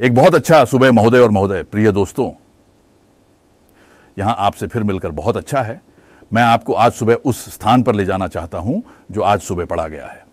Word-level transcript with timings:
एक 0.00 0.14
बहुत 0.14 0.34
अच्छा 0.34 0.64
सुबह 0.64 0.92
महोदय 0.92 1.18
और 1.18 1.30
महोदय, 1.30 1.62
प्रिय 1.62 1.90
दोस्तों, 1.92 2.30
यहाँ 4.16 4.34
आपसे 4.38 4.66
फिर 4.66 4.82
मिलकर 4.82 5.10
बहुत 5.10 5.36
अच्छा 5.36 5.62
है। 5.62 5.80
मैं 6.30 6.42
आपको 6.42 6.72
आज 6.74 6.92
सुबह 6.92 7.14
उस 7.24 7.44
स्थान 7.54 7.82
पर 7.82 7.94
ले 7.94 8.04
जाना 8.04 8.28
चाहता 8.28 8.58
हूँ, 8.58 8.82
जो 9.10 9.22
आज 9.22 9.40
सुबह 9.40 9.64
पढ़ा 9.64 9.86
गया 9.88 10.06
है। 10.06 10.24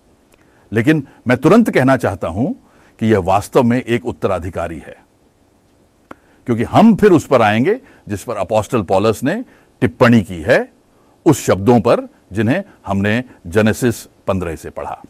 लेकिन 0.71 1.05
मैं 1.27 1.37
तुरंत 1.37 1.69
कहना 1.69 1.95
चाहता 1.97 2.27
हूँ 2.27 2.53
कि 2.99 3.05
यह 3.05 3.19
वास्तव 3.21 3.63
में 3.63 3.77
एक 3.77 4.05
उत्तराधिकारी 4.05 4.79
है, 4.79 4.95
क्योंकि 6.47 6.63
हम 6.65 6.95
फिर 6.95 7.11
उस 7.11 7.25
पर 7.27 7.41
आएँगे 7.41 7.79
जिस 8.09 8.23
पर 8.23 8.37
अपोस्टल 8.37 8.83
पॉलस 8.83 9.23
ने 9.23 9.43
टिप्पणी 9.81 10.21
की 10.21 10.41
है 10.41 10.67
उस 11.25 11.45
शब्दों 11.45 11.79
पर 11.79 12.07
जिन्हें 12.33 12.63
हमने 12.85 13.23
जेनेसिस 13.47 14.05
पंद्रह 14.27 14.55
से 14.55 14.69
पढ़ा। 14.69 15.01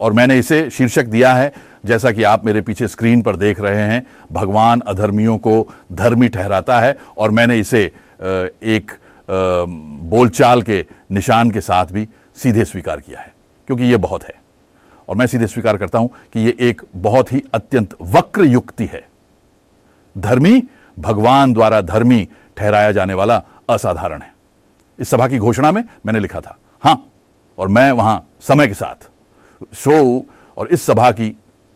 और 0.00 0.12
मैंने 0.12 0.38
इसे 0.38 0.68
शीर्षक 0.70 1.04
दिया 1.04 1.32
है, 1.34 1.52
जैसा 1.84 2.10
कि 2.12 2.22
आप 2.22 2.44
मेरे 2.44 2.60
पीछे 2.60 2.88
स्क्रीन 2.88 3.22
पर 3.22 3.36
देख 3.36 3.60
रहे 3.60 3.82
हैं, 3.82 4.06
भगवान 4.32 4.80
अधर्मियों 4.80 5.36
को 5.38 5.66
धर्मी 5.92 6.28
ठहराता 6.28 6.78
है 6.80 6.96
और 7.18 7.30
मैंने 7.30 7.58
इसे 7.58 7.84
एक 8.20 8.92
बोलचाल 9.28 10.62
के 10.62 10.84
निशान 11.10 11.50
के 11.50 11.60
साथ 11.60 11.86
भी 11.86 12.08
सीधे 12.36 12.64
स्वीकार 12.64 13.00
किया 13.00 13.20
है, 13.20 13.32
क्योंकि 13.68 13.84
यह 13.84 13.98
बहुत 13.98 14.24
है। 14.24 14.34
और 15.08 15.16
मैं 15.16 15.26
सीधे 15.26 15.46
स्वीकार 15.46 15.76
करता 15.76 15.98
हूँ 15.98 16.10
कि 16.32 16.40
यह 16.40 16.56
एक 16.60 16.82
बहुत 16.96 17.32
ही 17.32 17.42
अत्यंत 17.54 17.96
वक्र 18.02 18.44
युक्ति 18.44 18.84
है। 18.84 19.06
धर्मी, 20.16 20.62
भगवान 20.96 21.52
द्वारा 21.52 21.80
धर्मी 21.80 22.28
ठहराया 22.56 22.92
जाने 22.92 23.14
वाला 23.14 23.42
असाधारण 23.70 24.22
है। 24.22 24.32
इस 24.98 25.08
सभा 25.08 25.28
की 25.28 25.38
घोषणा 25.38 25.72
में 25.72 25.82
मैंने 26.06 26.20
लिखा 26.20 26.40
था, 26.40 26.56
हाँ, 26.82 27.04
और 27.58 27.68
मैं 27.68 27.90
वहाँ 27.92 28.26
समय 28.40 28.66
के 28.68 28.74
साथ 28.74 29.08
शो 29.74 30.26
और 30.56 30.68
इस 30.68 30.82
सभा 30.82 31.10
की 31.10 31.28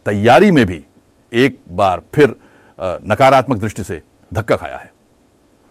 तैयारी 0.07 0.51
में 0.51 0.65
भी 0.67 0.85
एक 1.33 1.59
बार 1.73 2.03
फिर 2.15 2.35
नकारात्मक 2.79 3.59
दृष्टि 3.59 3.85
से 3.85 4.01
धक्का 4.33 4.57
खाया 4.57 4.77
है। 4.77 4.91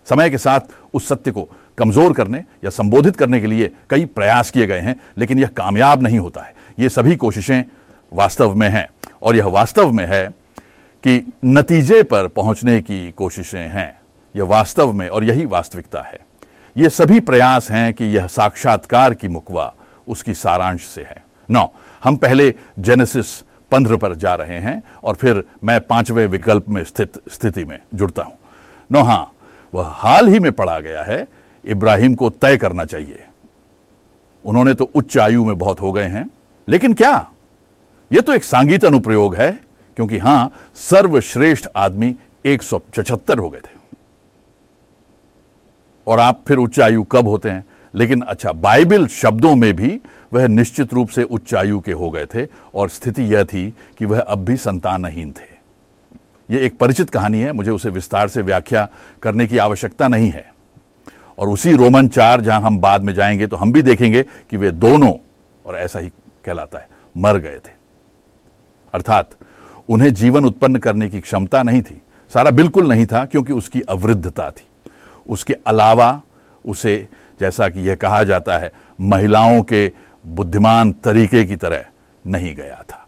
समय 0.08 0.30
के 0.30 0.38
साथ 0.38 0.60
उस 0.94 1.08
सत्य 1.08 1.32
को 1.32 1.50
कमज़ोर 1.78 2.14
करने 2.14 2.44
या 2.64 2.70
संबोधित 2.70 3.16
करने 3.16 3.40
के 3.42 3.48
लिए 3.48 3.72
कई 3.90 4.06
प्रयास 4.06 4.52
किए 4.52 4.68
गए 4.68 4.80
हैं, 4.80 4.96
लेकिन 5.18 5.40
यह 5.40 5.48
कामयाब 5.48 6.04
नहीं 6.04 6.20
होता 6.20 6.42
है। 6.42 6.54
ये 6.80 6.90
सभी 6.90 7.16
कोशिशें 7.16 7.64
वास्तव 8.12 8.56
में 8.56 8.68
हैं, 8.70 8.88
और 9.22 9.36
यह 9.36 9.46
वास्तव 9.46 9.92
में 9.92 10.06
है 10.06 10.28
कि 11.04 11.34
नतीजे 11.46 12.02
पर 12.04 12.28
पहुँचने 12.28 12.82
की 12.82 13.12
कोशिशें 13.12 13.68
हैं। 13.70 14.00
यह 14.36 14.44
वास्तव 14.44 14.92
में 14.94 15.08
और 15.10 15.24
यही 15.24 15.46
वास्तविकता 15.46 16.02
है। 16.02 16.20
ये 16.76 16.90
सभी 16.90 17.20
प्रयास 17.20 17.70
हैं 17.72 17.94
कि 17.94 18.06
यह 18.08 18.28
साक्षात्कार 18.28 19.14
की 19.14 19.28
मुकवा 19.28 19.74
उसकी 20.08 20.34
सारांश 20.34 20.86
से 20.86 21.02
है। 21.02 21.24
नौ 21.50 21.66
हम 22.04 22.16
पहले 22.16 22.54
जेनेसिस 22.80 23.42
पंद्र 23.72 23.98
पर 23.98 24.16
जा 24.16 24.36
रहे 24.36 24.60
हैं 24.60 24.82
और 25.04 25.16
फिर 25.16 25.44
मैं 25.64 25.80
पाँचवें 25.82 26.26
विकल्प 26.28 26.70
में 26.70 26.84
स्थित, 26.84 27.22
स्थिति 27.32 27.64
में 27.66 27.80
जुड़ता 27.94 28.24
हूँ। 28.24 28.38
नो, 28.92 29.02
हाँ, 29.02 29.32
वह 29.74 29.88
हाल 29.88 30.28
ही 30.28 30.40
में 30.40 30.52
पढ़ा 30.52 30.80
गया 30.80 31.04
है, 31.04 31.28
इब्राहिम 31.66 32.16
को 32.16 32.30
तय 32.30 32.58
करना 32.58 32.86
चाहिए। 32.86 33.24
उन्होंने 34.46 34.74
तो 34.74 34.90
उच्च 34.96 35.18
आयु 35.18 35.46
में 35.46 35.58
बहुत 35.58 35.82
हो 35.82 35.92
गए 35.92 36.08
हैं, 36.08 36.30
लेकिन 36.68 36.94
क्या? 36.94 37.32
यह 38.12 38.22
तो 38.22 38.34
एक 38.34 38.44
सांगीत 38.44 38.86
अनुप्रयोग 38.86 39.36
है, 39.36 39.52
क्योंकि 39.98 40.18
हाँ, 40.18 40.52
सर्वश्रेष्ठ 40.76 41.68
आदमी 41.76 42.16
एक 42.46 42.62
सौ 42.62 42.82
चौहत्तर 42.94 43.38
हो 43.38 43.50
गए 43.50 43.60
थे। 43.60 43.76
और 46.08 46.20
आप 46.20 46.44
फिर 46.48 46.58
उच्च 46.58 46.80
आयु 46.80 47.04
कब 47.04 47.28
होते 47.28 47.50
हैं? 47.50 47.66
लेकिन 47.98 48.22
अच्छा 48.22 48.52
बाइबल 48.52 49.08
शब्दों 49.08 49.56
में 49.56 49.76
भी 49.76 50.02
वह 50.34 50.48
निश्चित 50.48 50.94
रूप 50.94 51.10
से 51.10 51.24
उच्चायु 51.24 51.80
के 51.80 51.92
हो 51.92 52.10
गए 52.10 52.26
थे 52.26 52.48
और 52.76 52.90
स्थिति 52.90 53.24
यह 53.24 53.44
थी 53.44 53.74
कि 53.98 54.06
वह 54.06 54.20
अब 54.20 54.38
भी 54.38 54.58
संतानहीन 54.58 55.32
थे। 55.32 55.58
यह 56.56 56.66
एक 56.66 56.78
परिचित 56.78 57.10
कहानी 57.10 57.40
है, 57.40 57.52
मुझे 57.52 57.72
उसे 57.72 57.90
विस्तार 57.90 58.28
से 58.28 58.42
व्याख्या 58.42 58.90
करने 59.24 59.48
की 59.48 59.58
आवश्यकता 59.58 60.08
नहीं 60.08 60.30
है। 60.30 60.54
और 61.40 61.50
उसी 61.50 61.74
रोमन 61.74 62.08
चार, 62.08 62.42
जहाँ 62.42 62.62
हम 62.62 62.80
बाद 62.80 63.02
में 63.02 63.14
जाएँगे 63.14 63.48
तो 63.48 63.58
हम 63.58 63.72
भी 63.72 63.82
देखेंगे 63.82 64.24
कि 64.24 64.58
वे 64.58 64.72
दोनों, 64.72 65.14
और 65.66 65.76
ऐसा 65.76 66.00
ही 66.00 66.10
कहलाता 66.46 66.80
है, 66.80 66.90
मर 67.18 67.38
गए 67.38 67.56
थे। 67.56 67.72
अर्थात, 68.94 69.30
उन्हें 69.90 70.14
जीवन 70.14 70.46
उत्पन्न 70.46 70.76
करने 70.76 71.10
की 71.10 71.22
क्षमता 71.22 71.64
नहीं 71.64 71.82
थी। 71.82 72.02
सारा 72.34 72.52
बिल्कुल 72.52 72.88
नहीं 72.88 73.06
था, 73.06 73.26
क्योंकि 73.26 73.54
उसकी 73.54 73.82
अवृद्धता 73.82 74.52
थी। 74.52 74.92
उसके 75.30 75.54
अलावा, 75.54 76.22
उसे 76.66 77.08
जैसा 77.40 77.70
कि 77.70 77.80
यह 77.80 77.96
कहा 77.96 78.24
जाता 78.24 78.58
है, 78.58 78.72
महिलाओं 79.02 79.62
के 79.64 79.92
बुद्धिमान 80.26 80.92
तरीके 80.94 81.44
की 81.46 81.56
तरह 81.56 81.86
नहीं 82.28 82.56
गया 82.56 82.84
था। 82.90 83.08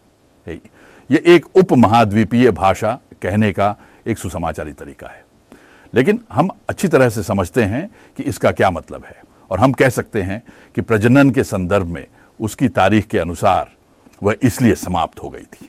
यह 1.10 1.22
एक 1.26 1.46
उपमहाद्वीपीय 1.56 2.50
भाषा 2.50 2.98
कहने 3.22 3.52
का 3.52 3.74
एक 4.06 4.18
सुसमाचारी 4.18 4.72
तरीका 4.72 5.08
है। 5.08 5.24
लेकिन 5.94 6.20
हम 6.32 6.48
अच्छी 6.68 6.88
तरह 6.88 7.08
से 7.08 7.22
समझते 7.22 7.62
हैं 7.62 7.88
कि 8.16 8.22
इसका 8.22 8.50
क्या 8.52 8.70
मतलब 8.70 9.04
है, 9.04 9.22
और 9.50 9.60
हम 9.60 9.72
कह 9.72 9.88
सकते 9.88 10.22
हैं 10.22 10.42
कि 10.74 10.80
प्रजनन 10.80 11.30
के 11.30 11.44
संदर्भ 11.44 11.86
में 11.86 12.06
उसकी 12.40 12.68
तारीख 12.68 13.06
के 13.06 13.18
अनुसार 13.18 13.70
वह 14.22 14.36
इसलिए 14.42 14.74
समाप्त 14.74 15.22
हो 15.22 15.28
गई 15.28 15.42
थी। 15.42 15.68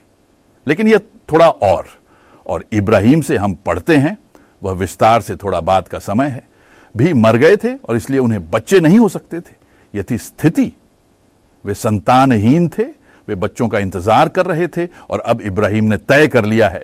लेकिन 0.67 0.87
यह 0.87 0.97
थोड़ा 1.31 1.49
और 1.49 1.87
और 2.47 2.63
इब्राहिम 2.71 3.21
से 3.21 3.37
हम 3.37 3.53
पढ़ते 3.55 3.97
हैं, 3.97 4.17
वह 4.63 4.73
विस्तार 4.73 5.21
से 5.21 5.35
थोड़ा 5.35 5.59
बाद 5.61 5.87
का 5.87 5.99
समय 5.99 6.27
है। 6.27 6.43
भी 6.95 7.13
मर 7.13 7.37
गए 7.37 7.57
थे 7.57 7.73
और 7.75 7.95
इसलिए 7.95 8.19
उन्हें 8.19 8.49
बच्चे 8.51 8.79
नहीं 8.79 8.99
हो 8.99 9.09
सकते 9.09 9.39
थे। 9.39 9.55
यह 9.93 10.03
थी 10.11 10.17
स्थिति, 10.17 10.71
वे 11.65 11.73
संतानहीन 11.73 12.67
थे, 12.69 12.83
वे 13.27 13.35
बच्चों 13.35 13.67
का 13.67 13.79
इंतज़ार 13.79 14.29
कर 14.29 14.45
रहे 14.45 14.67
थे 14.67 14.87
और 15.09 15.19
अब 15.19 15.41
इब्राहिम 15.41 15.85
ने 15.85 15.97
तय 15.97 16.27
कर 16.27 16.45
लिया 16.45 16.69
है 16.69 16.83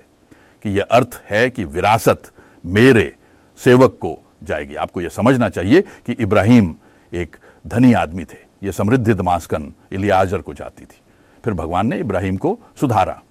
कि 0.66 0.70
यह 0.70 0.88
अर्थ 0.92 1.22
है 1.30 1.50
कि 1.50 1.64
विरासत 1.66 2.32
मेरे 2.64 3.14
सेवक 3.60 3.98
को 4.02 4.18
जाएगी। 4.44 4.76
आपको 4.76 5.02
यह 5.02 5.10
समझना 5.10 5.50
चाहिए 5.50 5.82
कि 5.82 6.14
इब्राहिम 6.14 6.76
एक 7.12 7.36
धनी 7.66 7.94
आदमी 7.94 8.24
थे। 8.24 8.46
यह 8.64 8.72
समृद्धि 8.72 9.14
दमास्कन 9.14 9.72
इलियाजर 9.92 10.42
को 10.42 10.54
जाती 10.54 10.86
थी। 10.86 11.02
फिर 11.44 11.54
भगवान 11.54 11.88
ने 11.88 12.00
इब्राहिम 12.00 12.38
को 12.38 12.58
सुधारा। 12.80 13.22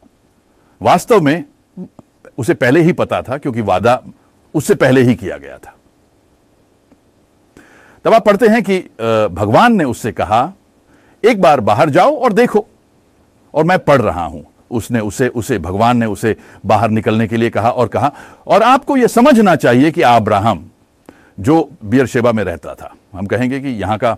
वास्तव 0.80 1.20
में 1.20 1.44
उसे 2.38 2.54
पहले 2.54 2.80
ही 2.80 2.92
पता 2.92 3.22
था, 3.22 3.38
क्योंकि 3.38 3.60
वादा 3.60 4.02
उससे 4.54 4.74
पहले 4.74 5.02
ही 5.02 5.14
किया 5.14 5.36
गया 5.36 5.58
था। 5.58 5.75
तब 8.06 8.14
आप 8.14 8.24
पढ़ते 8.24 8.46
हैं 8.46 8.62
कि 8.62 8.78
भगवान 9.34 9.76
ने 9.76 9.84
उससे 9.84 10.10
कहा, 10.12 10.52
एक 11.24 11.40
बार 11.40 11.60
बाहर 11.60 11.90
जाओ 11.90 12.14
और 12.16 12.32
देखो। 12.32 12.64
और 13.54 13.64
मैं 13.64 13.78
पढ़ 13.78 14.00
रहा 14.02 14.24
हूँ। 14.24 14.44
उसने 14.70 15.00
उसे 15.00 15.28
उसे, 15.28 15.58
भगवान 15.58 15.96
ने 15.96 16.06
उसे 16.06 16.36
बाहर 16.66 16.90
निकलने 16.90 17.26
के 17.28 17.36
लिए 17.36 17.50
कहा 17.50 17.70
और 17.70 17.88
कहा, 17.88 18.12
और 18.46 18.62
आपको 18.62 18.96
यह 18.96 19.06
समझना 19.06 19.56
चाहिए 19.56 19.90
कि 19.90 20.02
अब्राहम 20.02 20.64
जो 21.40 21.68
बियर 21.84 22.06
शेबा 22.06 22.32
में 22.32 22.44
रहता 22.44 22.74
था, 22.74 22.94
हम 23.12 23.26
कहेंगे 23.26 23.60
कि 23.60 23.68
यहाँ 23.70 23.98
का 23.98 24.16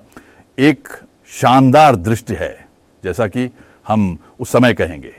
एक 0.58 0.88
शानदार 1.32 1.96
दृष्टि 1.96 2.34
है, 2.34 2.54
जैसा 3.02 3.26
कि 3.26 3.50
हम 3.86 4.16
उस 4.40 4.52
समय 4.52 4.74
कहेंगे। 4.74 5.14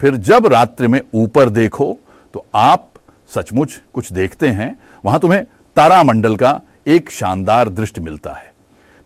फिर 0.00 0.16
जब 0.16 0.46
रात्रि 0.46 0.86
में 0.86 1.00
ऊपर 1.14 1.48
देखो 1.50 1.96
तो 2.34 2.46
आप 2.54 2.88
सचमुच 3.30 3.80
कुछ 3.94 4.12
देखते 4.12 4.48
हैं, 4.48 4.76
वहाँ 5.04 5.20
तुम्हें 5.20 5.44
तारामंडल 5.76 6.36
का 6.36 6.60
एक 6.86 7.10
शानदार 7.10 7.68
दृष्टि 7.68 8.00
मिलता 8.00 8.32
है। 8.32 8.52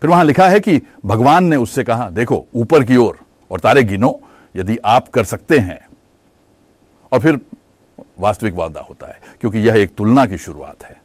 फिर 0.01 0.09
वहाँ 0.09 0.23
लिखा 0.23 0.47
है 0.49 0.59
कि 0.59 0.81
भगवान 1.05 1.43
ने 1.43 1.55
उससे 1.55 1.83
कहा 1.83 2.09
देखो 2.09 2.45
ऊपर 2.55 2.83
की 2.83 2.97
ओर 2.97 3.05
और, 3.05 3.19
और 3.51 3.59
तारे 3.59 3.83
गिनो 3.83 4.19
यदि 4.55 4.77
आप 4.85 5.07
कर 5.07 5.23
सकते 5.23 5.59
हैं। 5.59 5.87
और 7.11 7.19
फिर 7.19 7.39
वास्तविक 8.19 8.53
वादा 8.53 8.81
होता 8.81 9.07
है 9.07 9.19
क्योंकि 9.41 9.59
यह 9.59 9.75
एक 9.75 9.95
तुलना 9.95 10.25
की 10.25 10.37
शुरुआत 10.37 10.83
है। 10.83 11.01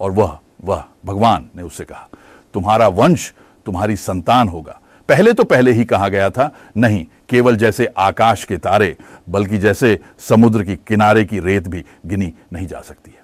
और 0.00 0.10
वह 0.10 0.38
वह 0.64 0.84
भगवान 1.06 1.50
ने 1.56 1.62
उससे 1.62 1.84
कहा 1.84 2.08
तुम्हारा 2.54 2.88
वंश 2.88 3.32
तुम्हारी 3.66 3.96
संतान 3.96 4.48
होगा। 4.48 4.80
पहले 5.08 5.32
तो 5.32 5.44
पहले 5.44 5.72
ही 5.72 5.84
कहा 5.84 6.08
गया 6.08 6.30
था 6.30 6.52
नहीं 6.76 7.06
केवल 7.28 7.56
जैसे 7.56 7.86
आकाश 7.86 8.44
के 8.44 8.56
तारे 8.56 8.96
बल्कि 9.28 9.58
जैसे 9.58 9.98
समुद्र 10.18 10.64
की 10.64 10.76
किनारे 10.76 11.24
की 11.24 11.40
रेत 11.40 11.68
भी 11.68 11.84
गिनी 12.06 12.32
नहीं 12.52 12.66
जा 12.66 12.80
सकती 12.80 13.10
है। 13.10 13.19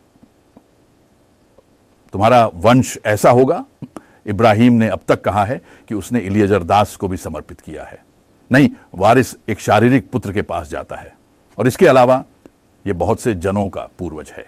तुम्हारा 2.17 2.47
वंश 2.55 2.99
ऐसा 3.07 3.31
होगा, 3.31 3.65
इब्राहिम 4.27 4.73
ने 4.73 4.89
अब 4.89 5.01
तक 5.09 5.21
कहा 5.21 5.45
है 5.45 5.61
कि 5.89 5.95
उसने 5.95 6.21
इलियजर 6.21 6.63
दास 6.63 6.95
को 6.97 7.09
भी 7.09 7.17
समर्पित 7.17 7.61
किया 7.61 7.85
है। 7.85 7.99
नहीं, 8.53 8.69
वारिस 8.95 9.35
एक 9.49 9.61
शारीरिक 9.61 10.09
पुत्र 10.11 10.33
के 10.33 10.43
पास 10.43 10.71
जाता 10.71 10.97
है। 10.97 11.13
और 11.59 11.67
इसके 11.67 11.87
अलावा 11.87 12.25
यह 12.87 12.95
बहुत 12.95 13.21
से 13.21 13.35
जनों 13.35 13.69
का 13.69 13.89
पूर्वज 13.99 14.33
है। 14.37 14.47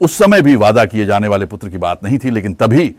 उस 0.00 0.18
समय 0.18 0.42
भी 0.42 0.56
वादा 0.56 0.84
किए 0.84 1.06
जाने 1.06 1.28
वाले 1.28 1.46
पुत्र 1.46 1.68
की 1.68 1.78
बात 1.78 2.04
नहीं 2.04 2.18
थी, 2.18 2.30
लेकिन 2.30 2.54
तभी 2.54 2.94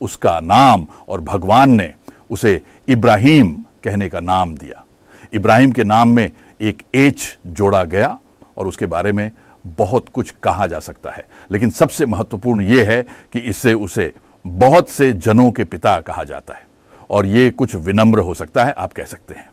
उसका 0.00 0.38
नाम 0.40 0.86
और 1.08 1.20
भगवान 1.20 1.70
ने 1.70 1.92
उसे 2.30 2.60
इब्राहिम 2.88 3.52
कहने 3.84 4.08
का 4.08 4.20
नाम 4.20 4.54
दिया। 4.54 4.84
इब्राहिम 5.32 5.72
के 5.72 5.84
नाम 5.84 6.08
में 6.08 6.30
एक 6.60 6.82
एच 6.94 7.38
जोड़ा 7.46 7.84
गया 7.84 8.18
और 8.56 8.66
उसके 8.66 8.86
बारे 8.86 9.12
में 9.12 9.30
बहुत 9.78 10.08
कुछ 10.08 10.30
कहा 10.42 10.66
जा 10.66 10.78
सकता 10.80 11.10
है। 11.10 11.26
लेकिन 11.50 11.70
सबसे 11.70 12.06
महत्वपूर्ण 12.06 12.62
यह 12.62 12.90
है 12.90 13.02
कि 13.32 13.38
इससे 13.40 13.74
उसे 13.74 14.12
बहुत 14.44 14.88
से 14.88 15.12
जनों 15.12 15.50
के 15.50 15.64
पिता 15.64 16.00
कहा 16.00 16.24
जाता 16.24 16.54
है। 16.54 16.64
और 17.10 17.26
यह 17.26 17.50
कुछ 17.50 17.74
विनम्र 17.76 18.18
हो 18.18 18.34
सकता 18.34 18.64
है 18.64 18.72
आप 18.72 18.92
कह 18.92 19.04
सकते 19.04 19.34
हैं। 19.34 19.48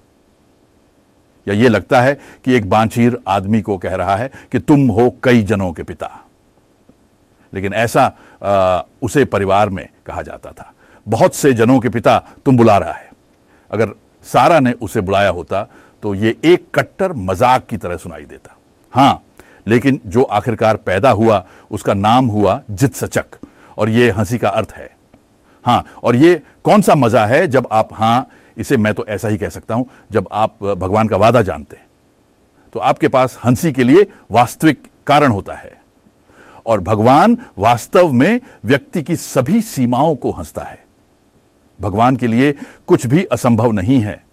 या 1.48 1.54
ये 1.54 1.69
लगता 1.69 2.01
है 2.01 2.13
कि 2.45 2.54
एक 2.54 2.69
बांचीर 2.69 3.18
आदमी 3.27 3.62
को 3.62 3.77
कह 3.77 3.95
रहा 3.95 4.15
है 4.15 4.30
कि 4.51 4.60
तुम 4.60 4.88
हो 4.88 5.10
कई 5.24 5.44
जनों 5.44 5.71
के 5.74 5.83
पिता। 5.83 6.10
लेकिन 7.54 7.74
ऐसा 7.74 8.12
आ, 8.42 8.81
उसे 9.01 9.25
परिवार 9.25 9.69
में 9.69 9.88
कहा 10.06 10.21
जाता 10.21 10.51
था। 10.51 10.71
बहुत 11.07 11.36
से 11.36 11.54
जनों 11.54 11.80
के 11.80 11.89
पिता 11.89 12.18
तुम 12.45 12.57
बुला 12.57 12.77
रहा 12.77 12.94
है। 12.94 13.12
अगर 13.71 13.94
सारा 14.25 14.60
ने 14.60 14.71
उसे 14.74 15.01
बुलाया 15.01 15.30
होता 15.30 15.62
तो 16.04 16.13
ये 16.15 16.36
एक 16.45 16.65
कट्टर 16.75 17.13
मज़ाक 17.13 17.65
की 17.65 17.77
तरह 17.77 17.98
सुनाई 17.98 18.25
देता। 18.25 18.56
हाँ 18.94 19.24
लेकिन 19.68 20.01
जो 20.06 20.24
आखिरकार 20.24 20.77
पैदा 20.77 21.12
हुआ, 21.12 21.45
उसका 21.71 21.94
नाम 21.94 22.25
हुआ 22.25 22.62
जित 22.71 22.95
सचक। 22.95 23.25
और 23.77 23.89
ये 23.89 24.12
हँसी 24.12 24.38
का 24.38 24.50
अर्थ 24.50 24.74
है। 24.77 24.95
हाँ, 25.65 25.86
और 26.04 26.15
ये 26.15 26.42
कौन 26.63 26.81
सा 26.81 26.95
मज़ा 26.95 27.25
है 27.25 27.48
जब 27.48 27.68
आप, 27.71 27.89
हाँ, 27.94 28.27
इसे 28.57 28.77
मैं 28.77 28.94
तो 28.94 29.06
ऐसा 29.06 29.27
ही 29.27 29.38
कह 29.38 29.50
सकता 29.50 29.75
हूँ, 29.75 29.86
जब 30.12 30.27
आप 30.31 30.63
भगवान 30.63 31.07
का 31.07 31.18
वादा 31.18 31.42
जानते 31.42 31.75
हैं। 31.75 31.86
तो 32.74 32.80
आपके 32.80 33.07
पास 33.07 33.39
हँसी 33.44 33.71
के 33.71 33.83
लिए 33.83 34.07
वास्तविक 34.31 34.88
कारण 35.07 35.31
होता 35.31 35.54
है। 35.54 35.81
और 36.65 36.81
भगवान 36.81 37.38
वास्तव 37.57 38.12
में 38.12 38.42
व्यक्ति 38.65 39.04
की 39.04 39.15
सभी 39.15 39.62
सीमाओं 39.62 40.15
को 40.15 40.31
हंसता 40.31 40.62
है। 40.62 40.83
भगवान 41.81 42.15
के 42.15 42.27
लिए 42.27 42.56
कुछ 42.88 43.06
भी 43.06 43.24
असंभव 43.24 43.71
नहीं 43.71 44.01
है। 44.01 44.24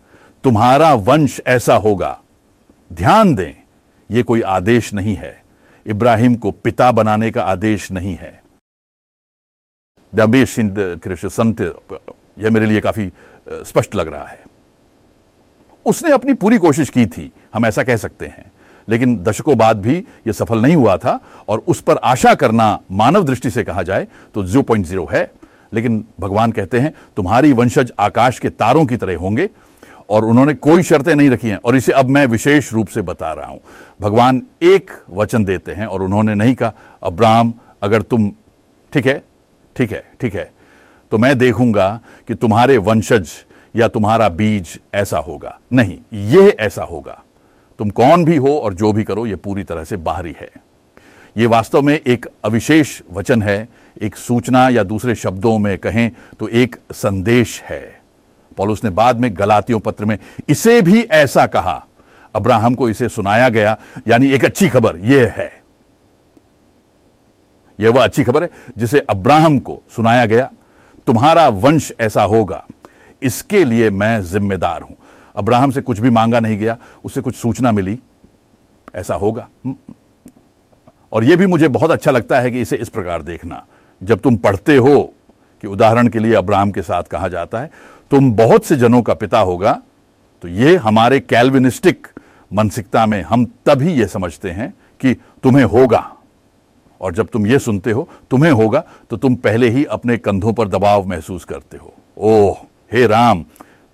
तुम्हारा 0.44 0.94
वंश 0.94 1.40
ऐसा 1.46 1.74
होगा। 1.74 2.18
ध्यान 2.92 3.34
दें 3.34 3.59
यह 4.10 4.22
कोई 4.22 4.40
आदेश 4.40 4.92
नहीं 4.94 5.14
है। 5.16 5.42
इब्राहिम 5.86 6.34
को 6.34 6.50
पिता 6.50 6.90
बनाने 6.92 7.30
का 7.30 7.42
आदेश 7.42 7.90
नहीं 7.92 8.16
है। 8.16 8.38
संत 10.12 11.60
यह 12.38 12.50
मेरे 12.50 12.66
लिए 12.66 12.80
काफ़ी 12.80 13.10
स्पष्ट 13.48 13.94
लग 13.94 14.08
रहा 14.08 14.24
है। 14.24 14.44
उसने 15.86 16.10
अपनी 16.12 16.32
पूरी 16.34 16.58
कोशिश 16.58 16.90
की 16.90 17.06
थी, 17.06 17.30
हम 17.54 17.66
ऐसा 17.66 17.82
कह 17.82 17.96
सकते 17.96 18.26
हैं। 18.26 18.50
लेकिन 18.88 19.16
दशकों 19.24 19.56
बाद 19.58 19.80
भी 19.82 19.96
यह 20.26 20.32
सफल 20.32 20.62
नहीं 20.62 20.76
हुआ 20.76 20.96
था 20.96 21.18
और 21.48 21.58
उस 21.68 21.80
पर 21.80 21.96
आशा 21.96 22.34
करना 22.34 22.78
मानव 22.92 23.24
दृष्टि 23.24 23.50
से 23.50 23.64
कहा 23.64 23.82
जाए 23.82 24.06
तो 24.34 24.44
ज़ीरो 24.44 24.62
पॉइंट 24.62 24.86
ज़ीरो 24.86 25.08
है। 25.12 25.30
लेकिन 25.72 26.04
भगवान 26.20 26.52
कहते 26.52 26.80
हैं, 26.80 26.92
तुम्हारी 27.16 27.52
वंशज 27.52 27.92
आकाश 27.98 28.38
के 28.38 28.50
तारों 28.50 28.84
की 28.86 28.96
तरह 28.96 29.16
होंगे 29.16 29.48
और 30.10 30.24
उन्होंने 30.24 30.54
कोई 30.54 30.82
शर्तें 30.82 31.14
नहीं 31.14 31.30
रखी 31.30 31.48
हैं। 31.48 31.56
और 31.56 31.76
इसे 31.76 31.92
अब 31.92 32.08
मैं 32.08 32.26
विशेष 32.26 32.72
रूप 32.72 32.88
से 32.88 33.02
बता 33.02 33.32
रहा 33.32 33.46
हूँ। 33.46 33.60
भगवान 34.00 34.42
एक 34.62 34.90
वचन 35.10 35.44
देते 35.44 35.72
हैं 35.72 35.86
और 35.86 36.02
उन्होंने 36.02 36.34
नहीं 36.34 36.54
कहा, 36.54 36.72
अब्राहम, 37.02 37.54
अगर 37.82 38.02
तुम 38.02 38.32
ठीक 38.92 39.06
है? 39.06 39.22
ठीक 39.76 39.92
है 39.92 40.04
ठीक 40.20 40.34
है। 40.34 40.50
तो 41.12 41.18
मैं 41.18 41.38
देखूँगा 41.38 42.00
कि 42.28 42.34
तुम्हारे 42.34 42.76
वंशज 42.78 43.28
या 43.76 43.88
तुम्हारा 43.88 44.28
बीज 44.28 44.78
ऐसा 44.94 45.18
होगा। 45.18 45.58
नहीं, 45.72 45.98
यह 46.12 46.56
ऐसा 46.60 46.82
होगा। 46.82 47.22
तुम 47.78 47.90
कौन 47.90 48.24
भी 48.24 48.36
हो 48.36 48.58
और 48.58 48.74
जो 48.74 48.92
भी 48.92 49.04
करो, 49.04 49.26
यह 49.26 49.36
पूरी 49.36 49.64
तरह 49.64 49.84
से 49.84 49.96
बाहरी 49.96 50.34
है। 50.40 50.50
यह 51.36 51.48
वास्तव 51.48 51.82
में 51.82 51.94
एक 51.94 52.26
अविशेष 52.44 53.00
वचन 53.12 53.42
है। 53.42 53.68
एक 54.02 54.16
सूचना 54.16 54.68
या 54.68 54.82
दूसरे 54.82 55.14
शब्दों 55.14 55.58
में 55.58 55.78
कहें 55.78 56.10
तो 56.38 56.48
एक 56.48 56.76
संदेश 56.92 57.62
है। 57.62 57.99
पॉलुस 58.60 58.82
ने 58.84 58.90
बाद 58.92 59.20
में 59.20 59.30
गलातियों 59.34 59.78
पत्र 59.80 60.04
में 60.04 60.18
इसे 60.48 60.80
भी 60.82 61.02
ऐसा 61.02 61.46
कहा। 61.48 61.82
अब्राहम 62.34 62.74
को 62.74 62.88
इसे 62.88 63.08
सुनाया 63.08 63.48
गया, 63.48 63.76
यानी 64.08 64.30
एक 64.30 64.44
अच्छी 64.44 64.68
खबर 64.68 64.96
यह 65.04 65.32
है। 65.36 65.50
यह 67.78 67.90
वह 67.90 68.04
अच्छी 68.04 68.24
खबर 68.24 68.42
है 68.42 68.50
जिसे 68.78 68.98
अब्राहम 69.00 69.58
को 69.58 69.80
सुनाया 69.96 70.26
गया, 70.26 70.50
तुम्हारा 71.06 71.48
वंश 71.48 71.90
ऐसा 72.00 72.22
होगा, 72.24 72.64
इसके 73.22 73.64
लिए 73.64 73.90
मैं 73.92 74.22
जिम्मेदार 74.24 74.82
हूँ। 74.82 74.96
अब्राहम 75.36 75.70
से 75.70 75.80
कुछ 75.80 75.98
भी 75.98 76.10
मांगा 76.10 76.40
नहीं 76.40 76.58
गया 76.58 76.76
उससे 77.04 77.20
कुछ 77.20 77.36
सूचना 77.36 77.72
मिली, 77.72 77.98
ऐसा 78.94 79.14
होगा। 79.14 79.48
और 81.12 81.24
यह 81.24 81.36
भी 81.36 81.46
मुझे 81.46 81.68
बहुत 81.70 81.90
अच्छा 81.90 82.10
लगता 82.10 82.40
है 82.40 82.50
कि 82.50 82.60
इसे 82.60 82.76
इस 82.76 82.88
प्रकार 82.88 83.22
देखना। 83.22 83.64
जब 84.00 84.20
तुम 84.20 84.36
पढ़ते 84.38 84.76
हो 84.76 85.02
कि 85.62 85.68
उदाहरण 85.68 86.08
के 86.08 86.18
लिए 86.18 86.34
अब्राहम 86.34 86.70
के 86.70 86.82
साथ 86.82 87.02
कहा 87.04 87.28
जाता 87.28 87.60
है 87.60 87.70
तुम 88.10 88.32
बहुत 88.32 88.64
से 88.64 88.76
जनों 88.76 89.02
का 89.02 89.14
पिता 89.14 89.38
होगा 89.40 89.80
तो 90.42 90.48
यह 90.48 90.80
हमारे 90.82 91.20
कैलविनिस्टिक 91.20 92.06
मानसिकता 92.50 93.04
में 93.06 93.20
हम 93.22 93.44
तभी 93.66 93.92
यह 93.92 94.06
समझते 94.06 94.50
हैं 94.50 94.72
कि 95.00 95.14
तुम्हें 95.42 95.64
होगा। 95.64 96.00
और 97.00 97.14
जब 97.14 97.28
तुम 97.28 97.46
यह 97.46 97.58
सुनते 97.58 97.90
हो, 97.90 98.08
तुम्हें 98.30 98.50
होगा 98.52 98.82
तो 99.10 99.16
तुम 99.16 99.34
पहले 99.36 99.68
ही 99.68 99.84
अपने 99.86 100.16
कंधों 100.18 100.52
पर 100.52 100.68
दबाव 100.68 101.06
महसूस 101.08 101.44
करते 101.44 101.76
हो। 101.76 101.92
ओह, 102.18 102.56
हे 102.92 103.06
राम 103.06 103.44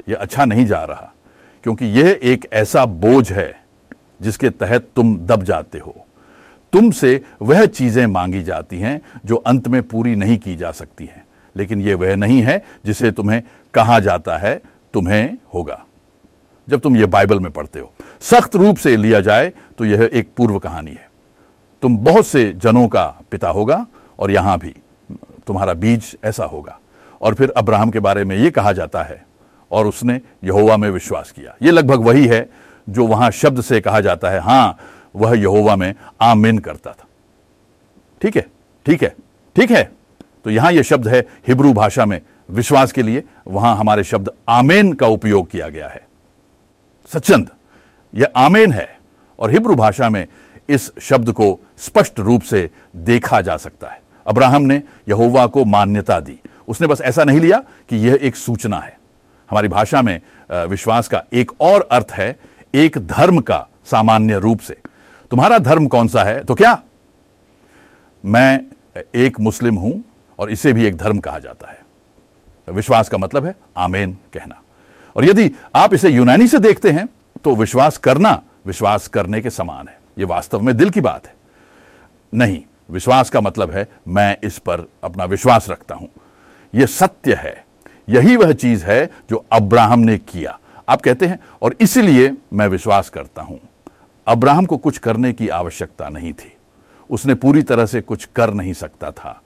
यह 0.08 0.16
अच्छा 0.16 0.44
नहीं 0.44 0.66
जा 0.66 0.82
रहा, 0.84 1.12
क्योंकि 1.64 1.86
यह 1.86 2.18
एक 2.22 2.48
ऐसा 2.52 2.84
बोझ 2.86 3.30
है 3.32 3.54
जिसके 4.22 4.50
तहत 4.50 4.88
तुम 4.96 5.16
दब 5.18 5.42
जाते 5.42 5.78
हो। 5.78 5.94
तुमसे 6.72 7.20
वह 7.42 7.64
चीज़ें 7.66 8.06
मांगी 8.06 8.42
जाती 8.42 8.78
हैं 8.78 9.00
जो 9.26 9.36
अंत 9.36 9.68
में 9.68 9.82
पूरी 9.82 10.14
नहीं 10.16 10.38
की 10.38 10.56
जा 10.56 10.70
सकती 10.72 11.04
हैं। 11.04 11.24
लेकिन 11.56 11.80
यह 11.80 11.96
वह 11.96 12.14
नहीं 12.16 12.40
है 12.42 12.62
जिसे 12.86 13.10
तुम्हें 13.10 13.42
कहा 13.74 13.98
जाता 14.00 14.36
है, 14.36 14.60
तुम्हें 14.94 15.36
होगा। 15.54 15.82
जब 16.68 16.80
तुम 16.80 16.96
यह 16.96 17.06
बाइबल 17.06 17.40
में 17.40 17.50
पढ़ते 17.52 17.80
हो, 17.80 17.92
सख्त 18.20 18.56
रूप 18.56 18.76
से 18.76 18.96
लिया 18.96 19.20
जाए 19.20 19.52
तो 19.78 19.84
यह 19.84 20.08
एक 20.12 20.30
पूर्व 20.36 20.58
कहानी 20.58 20.90
है। 20.90 21.08
तुम 21.82 21.96
बहुत 21.98 22.26
से 22.26 22.52
जनों 22.54 22.86
का 22.88 23.04
पिता 23.30 23.48
होगा 23.48 23.86
और 24.18 24.30
यहाँ 24.30 24.58
भी, 24.58 24.74
तुम्हारा 25.46 25.74
बीज 25.74 26.16
ऐसा 26.24 26.44
होगा। 26.44 26.78
और 27.20 27.34
फिर 27.34 27.50
अब्राहम 27.50 27.90
के 27.90 28.00
बारे 28.00 28.24
में 28.24 28.36
यह 28.36 28.50
कहा 28.50 28.72
जाता 28.72 29.02
है, 29.02 29.24
और 29.70 29.86
उसने 29.86 30.20
यहोवा 30.44 30.76
में 30.76 30.88
विश्वास 30.90 31.30
किया। 31.30 31.56
यह 31.62 31.72
लगभग 31.72 32.04
वही 32.04 32.26
है 32.26 32.48
जो 32.88 33.06
वहाँ 33.06 33.30
शब्द 33.30 33.60
से 33.60 33.80
कहा 33.80 34.00
जाता 34.00 34.30
है, 34.30 34.40
हाँ, 34.40 34.76
वह 35.16 35.38
यहोवा 35.38 35.76
में 35.76 35.94
आमिन 36.20 36.58
करता 36.58 36.90
था। 36.90 37.06
ठीक 38.20 38.36
है? 38.36 38.46
ठीक 38.86 39.02
है? 39.02 39.14
ठीक 39.56 39.70
है? 39.70 39.90
तो 40.46 40.50
यहाँ 40.50 40.70
यह 40.72 40.82
शब्द 40.82 41.06
है 41.08 41.20
हिब्रू 41.48 41.72
भाषा 41.72 42.04
में। 42.06 42.20
विश्वास 42.50 42.92
के 42.92 43.02
लिए 43.02 43.22
वहाँ 43.48 43.74
हमारे 43.76 44.04
शब्द 44.04 44.30
आमेन 44.48 44.92
का 44.92 45.06
उपयोग 45.08 45.50
किया 45.50 45.68
गया 45.68 45.88
है। 45.88 46.06
सचंद 47.10 47.50
यह 48.12 48.32
आमेन 48.36 48.72
है 48.72 48.88
और 49.38 49.50
हिब्रू 49.50 49.74
भाषा 49.74 50.10
में 50.10 50.26
इस 50.68 50.90
शब्द 51.02 51.32
को 51.32 51.48
स्पष्ट 51.78 52.20
रूप 52.20 52.42
से 52.42 52.70
देखा 52.96 53.40
जा 53.40 53.56
सकता 53.56 53.88
है। 53.88 54.00
अब्राहम 54.26 54.62
ने 54.62 54.82
यहोवा 55.08 55.46
को 55.46 55.64
मान्यता 55.64 56.20
दी। 56.20 56.38
उसने 56.68 56.86
बस 56.86 57.00
ऐसा 57.00 57.24
नहीं 57.24 57.40
लिया 57.40 57.62
कि 57.90 58.06
यह 58.06 58.18
एक 58.22 58.36
सूचना 58.36 58.78
है। 58.78 58.96
हमारी 59.50 59.68
भाषा 59.68 60.02
में 60.02 60.20
विश्वास 60.50 61.08
का 61.08 61.24
एक 61.32 61.60
और 61.60 61.88
अर्थ 61.92 62.12
है 62.12 62.34
एक 62.74 62.98
धर्म 62.98 63.40
का 63.40 63.66
सामान्य 63.84 64.38
रूप 64.38 64.60
से। 64.60 64.76
तुम्हारा 65.30 65.58
धर्म 65.58 65.86
कौन 65.88 66.08
सा 66.08 66.24
है? 66.24 66.42
तो 66.44 66.54
क्या? 66.54 66.82
मैं 68.24 68.60
एक 69.14 69.40
मुस्लिम 69.40 69.74
हूँ 69.74 70.02
और 70.38 70.50
इसे 70.50 70.72
भी 70.72 70.84
एक 70.84 70.96
धर्म 70.96 71.18
कहा 71.18 71.38
जाता 71.38 71.70
है। 71.70 71.84
विश्वास 72.68 73.08
का 73.08 73.18
मतलब 73.18 73.44
है 73.44 73.54
आमेन 73.76 74.12
कहना। 74.34 74.60
और 75.16 75.24
यदि 75.24 75.50
आप 75.74 75.94
इसे 75.94 76.10
यूनानी 76.10 76.46
से 76.46 76.58
देखते 76.58 76.90
हैं 76.90 77.08
तो 77.44 77.54
विश्वास 77.54 77.96
करना 77.98 78.42
विश्वास 78.66 79.08
करने 79.08 79.40
के 79.40 79.50
समान 79.50 79.88
है। 79.88 79.98
यह 80.18 80.26
वास्तव 80.26 80.60
में 80.60 80.76
दिल 80.76 80.90
की 80.90 81.00
बात 81.00 81.26
है। 81.26 81.34
नहीं, 82.32 82.62
विश्वास 82.90 83.30
का 83.30 83.40
मतलब 83.40 83.70
है 83.70 83.86
मैं 84.08 84.36
इस 84.44 84.58
पर 84.58 84.88
अपना 85.04 85.24
विश्वास 85.24 85.68
रखता 85.70 85.94
हूँ। 85.94 86.08
यह 86.74 86.86
सत्य 86.86 87.34
है। 87.34 87.64
यही 88.08 88.36
वह 88.36 88.52
चीज़ 88.52 88.84
है 88.84 89.10
जो 89.30 89.44
अब्राहम 89.52 89.98
ने 89.98 90.18
किया। 90.18 90.58
आप 90.88 91.00
कहते 91.00 91.26
हैं, 91.26 91.38
और 91.62 91.76
इसलिए 91.80 92.32
मैं 92.52 92.66
विश्वास 92.66 93.08
करता 93.08 93.42
हूँ। 93.42 93.60
अब्राहम 94.26 94.64
को 94.64 94.76
कुछ 94.76 94.98
करने 94.98 95.32
की 95.32 95.48
आवश्यकता 95.48 96.08
नहीं 96.08 96.32
थी। 96.32 96.52
उसने 97.10 97.34
पूरी 97.34 97.62
तरह 97.62 97.86
से 97.86 98.00
कुछ 98.00 98.28
कर 98.36 98.54
नहीं 98.54 98.72
सकता 98.72 99.10
था। 99.10 99.40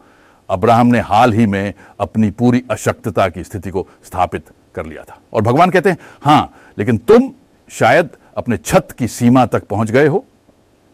अब्राहम 0.51 0.87
ने 0.87 1.01
हाल 1.01 1.33
ही 1.33 1.47
में 1.47 1.75
अपनी 2.01 2.31
पूरी 2.31 2.65
अशक्तता 2.71 3.29
की 3.29 3.45
स्थिति 3.45 3.71
को 3.71 3.89
स्थापित 4.05 4.45
कर 4.75 4.87
लिया 4.87 5.03
था। 5.03 5.19
और 5.33 5.43
भगवान 5.43 5.71
कहते 5.71 5.91
हैं, 5.91 5.99
हाँ, 6.23 6.55
लेकिन 6.79 6.99
तुम 6.99 7.33
शायद 7.71 8.09
अपने 8.37 8.57
छत 8.57 8.89
की 8.99 9.09
सीमा 9.09 9.47
तक 9.47 9.65
पहुँच 9.65 9.91
गए 9.91 10.07
हो, 10.07 10.25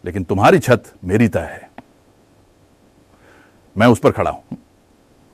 लेकिन 0.05 0.23
तुम्हारी 0.23 0.59
छत 0.59 0.83
मेरी 1.03 1.27
तय 1.27 1.39
है। 1.39 1.69
मैं 3.77 3.87
उस 3.87 3.99
पर 3.99 4.11
खड़ा 4.11 4.31
हूँ। 4.31 4.43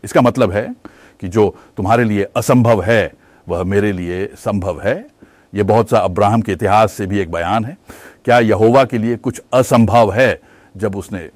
इसका 0.03 0.21
मतलब 0.21 0.51
है 0.51 0.75
कि 1.19 1.27
जो 1.27 1.55
तुम्हारे 1.77 2.03
लिए 2.03 2.23
असंभव 2.23 2.83
है, 2.83 3.13
वह 3.49 3.63
मेरे 3.63 3.91
लिए 3.91 4.25
संभव 4.25 4.81
है। 4.81 5.07
यह 5.55 5.63
बहुत 5.63 5.89
सा 5.89 5.97
अब्राहम 5.97 6.41
के 6.41 6.51
इतिहास 6.51 6.93
से 6.93 7.07
भी 7.07 7.19
एक 7.19 7.31
बयान 7.31 7.65
है। 7.65 7.77
क्या 8.25 8.39
यहोवा 8.39 8.85
के 8.85 8.97
लिए 8.97 9.15
कुछ 9.15 9.41
असंभव 9.53 10.13
है 10.13 10.41
जब 10.77 10.95
उसने 10.95 11.29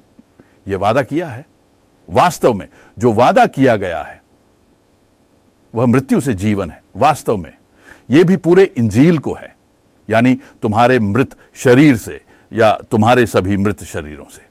यह 0.68 0.78
वादा 0.78 1.02
किया 1.02 1.28
है? 1.28 1.46
वास्तव 2.08 2.54
में 2.54 2.68
जो 2.98 3.12
वादा 3.12 3.46
किया 3.46 3.76
गया 3.76 4.02
है, 4.02 4.22
वह 5.74 5.86
मृत्यु 5.86 6.20
से 6.20 6.34
जीवन 6.34 6.70
है, 6.70 6.82
वास्तव 6.96 7.36
में। 7.36 7.52
यह 8.10 8.24
भी 8.24 8.36
पूरे 8.36 8.64
इंजील 8.78 9.18
को 9.18 9.34
है, 9.34 9.54
यानी 10.08 10.34
तुम्हारे 10.62 10.98
मृत 10.98 11.36
शरीर 11.54 11.96
से 11.96 12.20
या 12.52 12.72
तुम्हारे 12.90 13.26
सभी 13.26 13.56
मृत 13.56 13.82
शरीरों 13.84 14.24
से। 14.24 14.46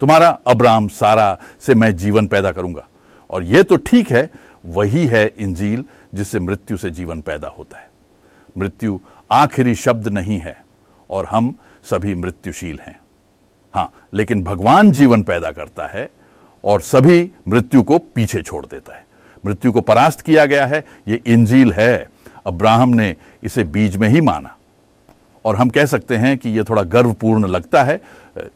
तुम्हारा 0.00 0.28
अब्राम 0.46 0.88
सारा 0.88 1.38
से 1.60 1.74
मैं 1.74 1.96
जीवन 1.96 2.26
पैदा 2.26 2.52
करूँगा। 2.52 2.86
और 3.30 3.42
यह 3.42 3.62
तो 3.62 3.76
ठीक 3.76 4.10
है, 4.10 4.30
वही 4.66 5.06
है 5.06 5.26
इंजील 5.38 5.84
जिससे 6.14 6.40
मृत्यु 6.40 6.76
से 6.76 6.90
जीवन 6.90 7.20
पैदा 7.20 7.48
होता 7.48 7.78
है। 7.78 7.88
मृत्यु 8.58 8.98
आखिरी 9.30 9.74
शब्द 9.74 10.08
नहीं 10.08 10.38
है, 10.38 10.56
और 11.10 11.26
हम 11.26 11.54
सभी 11.84 12.14
मृत्युशील 12.14 12.78
हैं। 12.78 12.98
हाँ, 13.74 13.92
लेकिन 14.14 14.42
भगवान 14.44 14.90
जीवन 14.92 15.22
पैदा 15.22 15.50
करता 15.50 15.86
है 15.86 16.08
और 16.64 16.80
सभी 16.80 17.30
मृत्यु 17.48 17.82
को 17.82 17.98
पीछे 17.98 18.42
छोड़ 18.42 18.64
देता 18.66 18.94
है। 18.94 19.04
मृत्यु 19.44 19.72
को 19.72 19.80
परास्त 19.80 20.20
किया 20.20 20.46
गया 20.46 20.66
है, 20.66 20.84
ये 21.08 21.20
इंजील 21.26 21.72
है। 21.72 22.06
अब्राहम 22.46 22.88
ने 22.88 23.14
इसे 23.42 23.64
बीज 23.64 23.96
में 23.96 24.08
ही 24.08 24.20
माना। 24.20 24.56
और 25.44 25.56
हम 25.56 25.70
कह 25.70 25.86
सकते 25.86 26.16
हैं 26.16 26.36
कि 26.38 26.50
यह 26.50 26.64
थोड़ा 26.68 26.82
गर्वपूर्ण 26.84 27.46
लगता 27.46 27.82
है। 27.82 28.00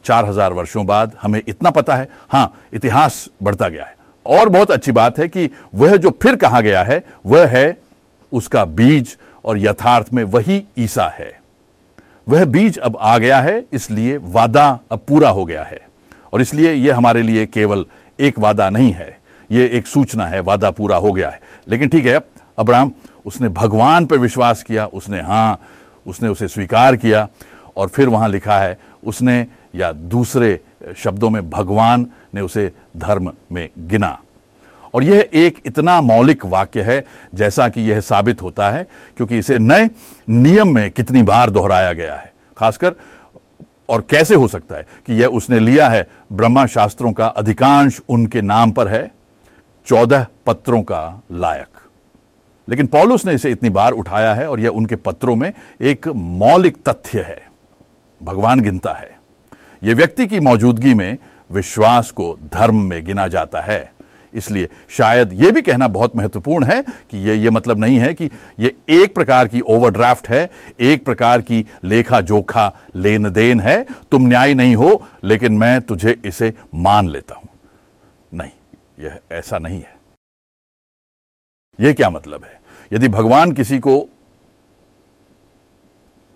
चार 0.05 0.25
हज़ार 0.25 0.53
वर्षों 0.53 0.85
बाद 0.85 1.15
हमें 1.21 1.41
इतना 1.47 1.69
पता 1.69 1.95
है। 1.95 2.07
हाँ, 2.29 2.53
इतिहास 2.73 3.27
बढ़ता 3.43 3.69
गया 3.69 3.85
है। 3.85 3.95
और 4.25 4.49
बहुत 4.49 4.71
अच्छी 4.71 4.91
बात 4.91 5.19
है 5.19 5.27
कि 5.27 5.49
वह 5.75 5.95
जो 5.97 6.09
फिर 6.21 6.35
कहा 6.35 6.61
गया 6.61 6.83
है, 6.83 7.03
वह 7.25 7.47
है 7.47 7.77
उसका 8.31 8.65
बीज 8.65 9.17
और 9.45 9.57
यथार्थ 9.57 10.13
में 10.13 10.23
वही 10.23 10.63
ईसा 10.77 11.07
है। 11.09 11.31
वह 12.27 12.45
बीज 12.45 12.77
अब 12.77 12.97
आ 12.99 13.17
गया 13.17 13.39
है, 13.39 13.63
इसलिए 13.73 14.17
वादा 14.17 14.67
अब 14.91 15.01
पूरा 15.07 15.29
हो 15.29 15.45
गया 15.45 15.63
है। 15.63 15.79
और 16.33 16.41
इसलिए 16.41 16.73
यह 16.73 16.97
हमारे 16.97 17.21
लिए 17.21 17.45
केवल 17.45 17.85
एक 18.19 18.39
वादा 18.39 18.69
नहीं 18.69 18.91
है 18.91 19.17
यह 19.49 19.69
एक 19.73 19.87
सूचना 19.87 20.25
है, 20.25 20.39
वादा 20.39 20.71
पूरा 20.71 20.97
हो 20.97 21.11
गया 21.11 21.29
है। 21.29 21.39
लेकिन 21.67 21.89
ठीक 21.89 22.05
है 22.05 22.19
अब्राहम, 22.57 22.91
उसने 23.25 23.49
भगवान 23.49 24.05
पर 24.05 24.17
विश्वास 24.17 24.63
किया, 24.63 24.85
उसने 24.85 25.21
हाँ 25.21 25.59
उसने 26.05 26.29
उसे 26.29 26.47
स्वीकार 26.47 26.95
किया 26.95 27.27
और 27.77 27.87
फिर 27.87 28.09
वहाँ 28.09 28.29
लिखा 28.29 28.59
है, 28.59 28.77
उसने 29.03 29.45
या 29.75 29.91
दूसरे 29.91 30.59
शब्दों 30.97 31.29
में 31.29 31.49
भगवान 31.49 32.05
ने 32.35 32.41
उसे 32.41 32.71
धर्म 32.97 33.31
में 33.51 33.69
गिना। 33.79 34.17
और 34.93 35.03
यह 35.03 35.29
एक 35.33 35.59
इतना 35.65 35.99
मौलिक 36.01 36.45
वाक्य 36.45 36.81
है 36.81 37.03
जैसा 37.35 37.67
कि 37.69 37.81
यह 37.81 37.99
साबित 37.99 38.41
होता 38.41 38.69
है, 38.69 38.87
क्योंकि 39.17 39.37
इसे 39.37 39.57
नए 39.59 39.89
नियम 40.29 40.73
में 40.75 40.91
कितनी 40.91 41.23
बार 41.23 41.49
दोहराया 41.49 41.93
गया 41.93 42.15
है। 42.15 42.33
खासकर 42.57 42.95
और 43.89 44.01
कैसे 44.09 44.35
हो 44.35 44.47
सकता 44.47 44.75
है 44.75 44.87
कि 45.05 45.13
यह 45.13 45.27
उसने 45.27 45.59
लिया 45.59 45.89
है? 45.89 46.07
ब्रह्मा 46.33 46.65
शास्त्रों 46.65 47.13
का 47.13 47.27
अधिकांश 47.27 48.01
उनके 48.09 48.41
नाम 48.41 48.71
पर 48.71 48.87
है। 48.87 49.11
चौदह 49.87 50.27
पत्रों 50.45 50.81
का 50.81 51.21
लायक। 51.31 51.67
लेकिन 52.69 52.87
पॉलुस 52.87 53.25
ने 53.25 53.33
इसे 53.33 53.51
इतनी 53.51 53.69
बार 53.69 53.91
उठाया 53.91 54.33
है 54.33 54.49
और 54.49 54.59
यह 54.59 54.69
उनके 54.69 54.95
पत्रों 54.95 55.35
में 55.35 55.53
एक 55.81 56.07
मौलिक 56.07 56.77
तथ्य 56.89 57.21
है। 57.21 57.51
भगवान 58.23 58.59
गिनता 58.59 58.93
है। 58.93 59.19
यह 59.83 59.95
व्यक्ति 59.95 60.27
की 60.27 60.39
मौजूदगी 60.39 60.93
में 60.93 61.17
विश्वास 61.51 62.11
को 62.11 62.37
धर्म 62.53 62.81
में 62.81 63.05
गिना 63.05 63.27
जाता 63.27 63.61
है। 63.61 63.94
इसलिए। 64.35 64.69
शायद 64.89 65.33
यह 65.33 65.51
भी 65.51 65.61
कहना 65.61 65.87
बहुत 65.87 66.15
महत्वपूर्ण 66.15 66.65
है 66.65 66.81
कि 66.81 67.17
यह 67.19 67.43
यह 67.43 67.51
मतलब 67.51 67.79
नहीं 67.79 67.97
है 67.97 68.13
कि 68.13 68.29
यह 68.59 68.71
एक 68.91 69.13
प्रकार 69.15 69.47
की 69.47 69.61
ओवरड्राफ्ट 69.61 70.29
है, 70.29 70.49
एक 70.79 71.05
प्रकार 71.05 71.41
की 71.41 71.65
लेखा 71.83 72.21
जोखा 72.21 72.71
लेन 72.95 73.29
देन 73.29 73.59
है। 73.59 73.85
तुम 74.11 74.27
न्याय 74.27 74.53
नहीं 74.53 74.75
हो, 74.75 75.03
लेकिन 75.23 75.53
मैं 75.53 75.81
तुझे 75.81 76.15
इसे 76.25 76.53
मान 76.75 77.09
लेता 77.09 77.35
हूँ। 77.35 77.49
नहीं, 78.33 78.51
यह 78.99 79.19
ऐसा 79.31 79.59
नहीं 79.59 79.79
है। 79.79 79.93
यह 81.79 81.93
क्या 81.93 82.09
मतलब 82.09 82.43
है? 82.43 82.59
यदि 82.91 83.07
भगवान 83.09 83.51
किसी 83.51 83.79
को 83.79 84.05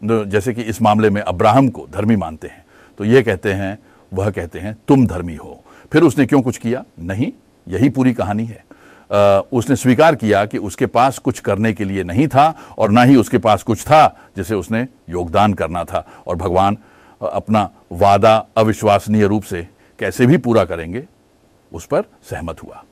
जैसे 0.01 0.53
कि 0.53 0.61
इस 0.61 0.81
मामले 0.81 1.09
में 1.09 1.21
अब्राहम 1.21 1.67
को 1.69 1.85
धर्मी 1.91 2.15
मानते 2.15 2.47
हैं 2.47 2.65
तो 2.99 3.05
यह 3.05 3.21
कहते 3.21 3.53
हैं, 3.53 3.77
वह 4.11 4.29
कहते 4.29 4.59
हैं, 4.59 4.75
तुम 4.87 5.05
धर्मी 5.07 5.35
हो। 5.35 5.63
फिर 5.91 6.03
उसने 6.03 6.25
क्यों 6.25 6.41
कुछ 6.41 6.57
किया? 6.57 6.83
नहीं 6.99 7.31
यही 7.69 7.89
पूरी 7.89 8.13
कहानी 8.13 8.45
है। 8.45 8.63
आ, 9.11 9.17
उसने 9.53 9.75
स्वीकार 9.75 10.15
किया 10.15 10.45
कि 10.45 10.57
उसके 10.57 10.85
पास 10.85 11.17
कुछ 11.17 11.39
करने 11.39 11.73
के 11.73 11.83
लिए 11.83 12.03
नहीं 12.03 12.27
था 12.27 12.55
और 12.77 12.91
ना 12.91 13.03
ही 13.03 13.15
उसके 13.15 13.37
पास 13.37 13.63
कुछ 13.63 13.83
था 13.83 14.17
जिसे 14.37 14.55
उसने 14.55 14.87
योगदान 15.09 15.53
करना 15.53 15.83
था। 15.83 16.07
और 16.27 16.35
भगवान 16.35 16.77
अपना 17.21 17.69
वादा 17.91 18.45
अविश्वसनीय 18.57 19.27
रूप 19.27 19.43
से 19.43 19.67
कैसे 19.99 20.25
भी 20.25 20.37
पूरा 20.37 20.65
करेंगे 20.65 21.05
उस 21.73 21.85
पर 21.85 22.01
सहमत 22.01 22.63
हुआ। 22.63 22.83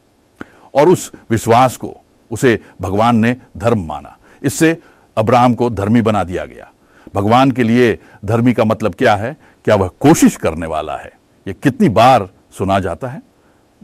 और 0.76 0.90
उस 0.90 1.12
विश्वास 1.30 1.78
को 1.78 1.98
उसे 2.32 2.60
भगवान 2.82 3.16
ने 3.16 3.36
धर्म 3.58 3.86
माना। 3.86 4.18
इससे 4.44 4.78
अब्राहम 5.18 5.54
को 5.54 5.70
धर्मी 5.70 6.02
बना 6.02 6.24
दिया 6.24 6.46
गया। 6.46 6.72
भगवान 7.16 7.52
के 7.52 7.64
लिए 7.64 8.00
धर्मी 8.26 8.54
का 8.54 8.64
मतलब 8.64 8.96
क्या 8.96 9.16
है? 9.16 9.38
क्या 9.66 9.76
वह 9.76 9.88
कोशिश 9.88 10.36
करने 10.36 10.68
वाला 10.68 10.98
है? 10.98 11.12
यह 11.48 11.56
कितनी 11.64 11.90
बार 11.90 12.30
सुना 12.58 12.80
जाता 12.80 13.08
है? 13.08 13.22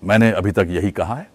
मैंने 0.03 0.31
अभी 0.31 0.51
तक 0.51 0.67
यही 0.69 0.91
कहा 0.91 1.15
है। 1.15 1.29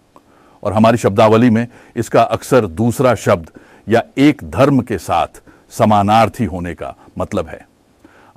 और 0.62 0.72
हमारी 0.72 0.98
शब्दावली 0.98 1.50
में 1.50 1.68
इसका 1.96 2.22
अक्सर 2.22 2.66
दूसरा 2.66 3.14
शब्द 3.14 3.50
या 3.88 4.02
एक 4.18 4.42
धर्म 4.44 4.80
के 4.80 4.98
साथ 4.98 5.26
समानार्थी 5.70 6.44
होने 6.44 6.74
का 6.74 6.94
मतलब 7.18 7.46
है। 7.46 7.68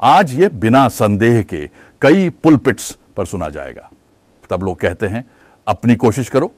आज 0.02 0.34
यह 0.34 0.50
बिना 0.50 0.88
संदेह 0.88 1.42
के 1.42 1.70
कई 2.02 2.30
पुलपिट्स 2.30 2.98
पर 3.18 3.26
सुना 3.26 3.50
जाएगा। 3.50 3.90
तब 4.50 4.64
लोग 4.64 4.80
कहते 4.80 5.08
हैं, 5.08 5.26
अपनी 5.68 5.96
कोशिश 5.96 6.30
करो 6.30 6.52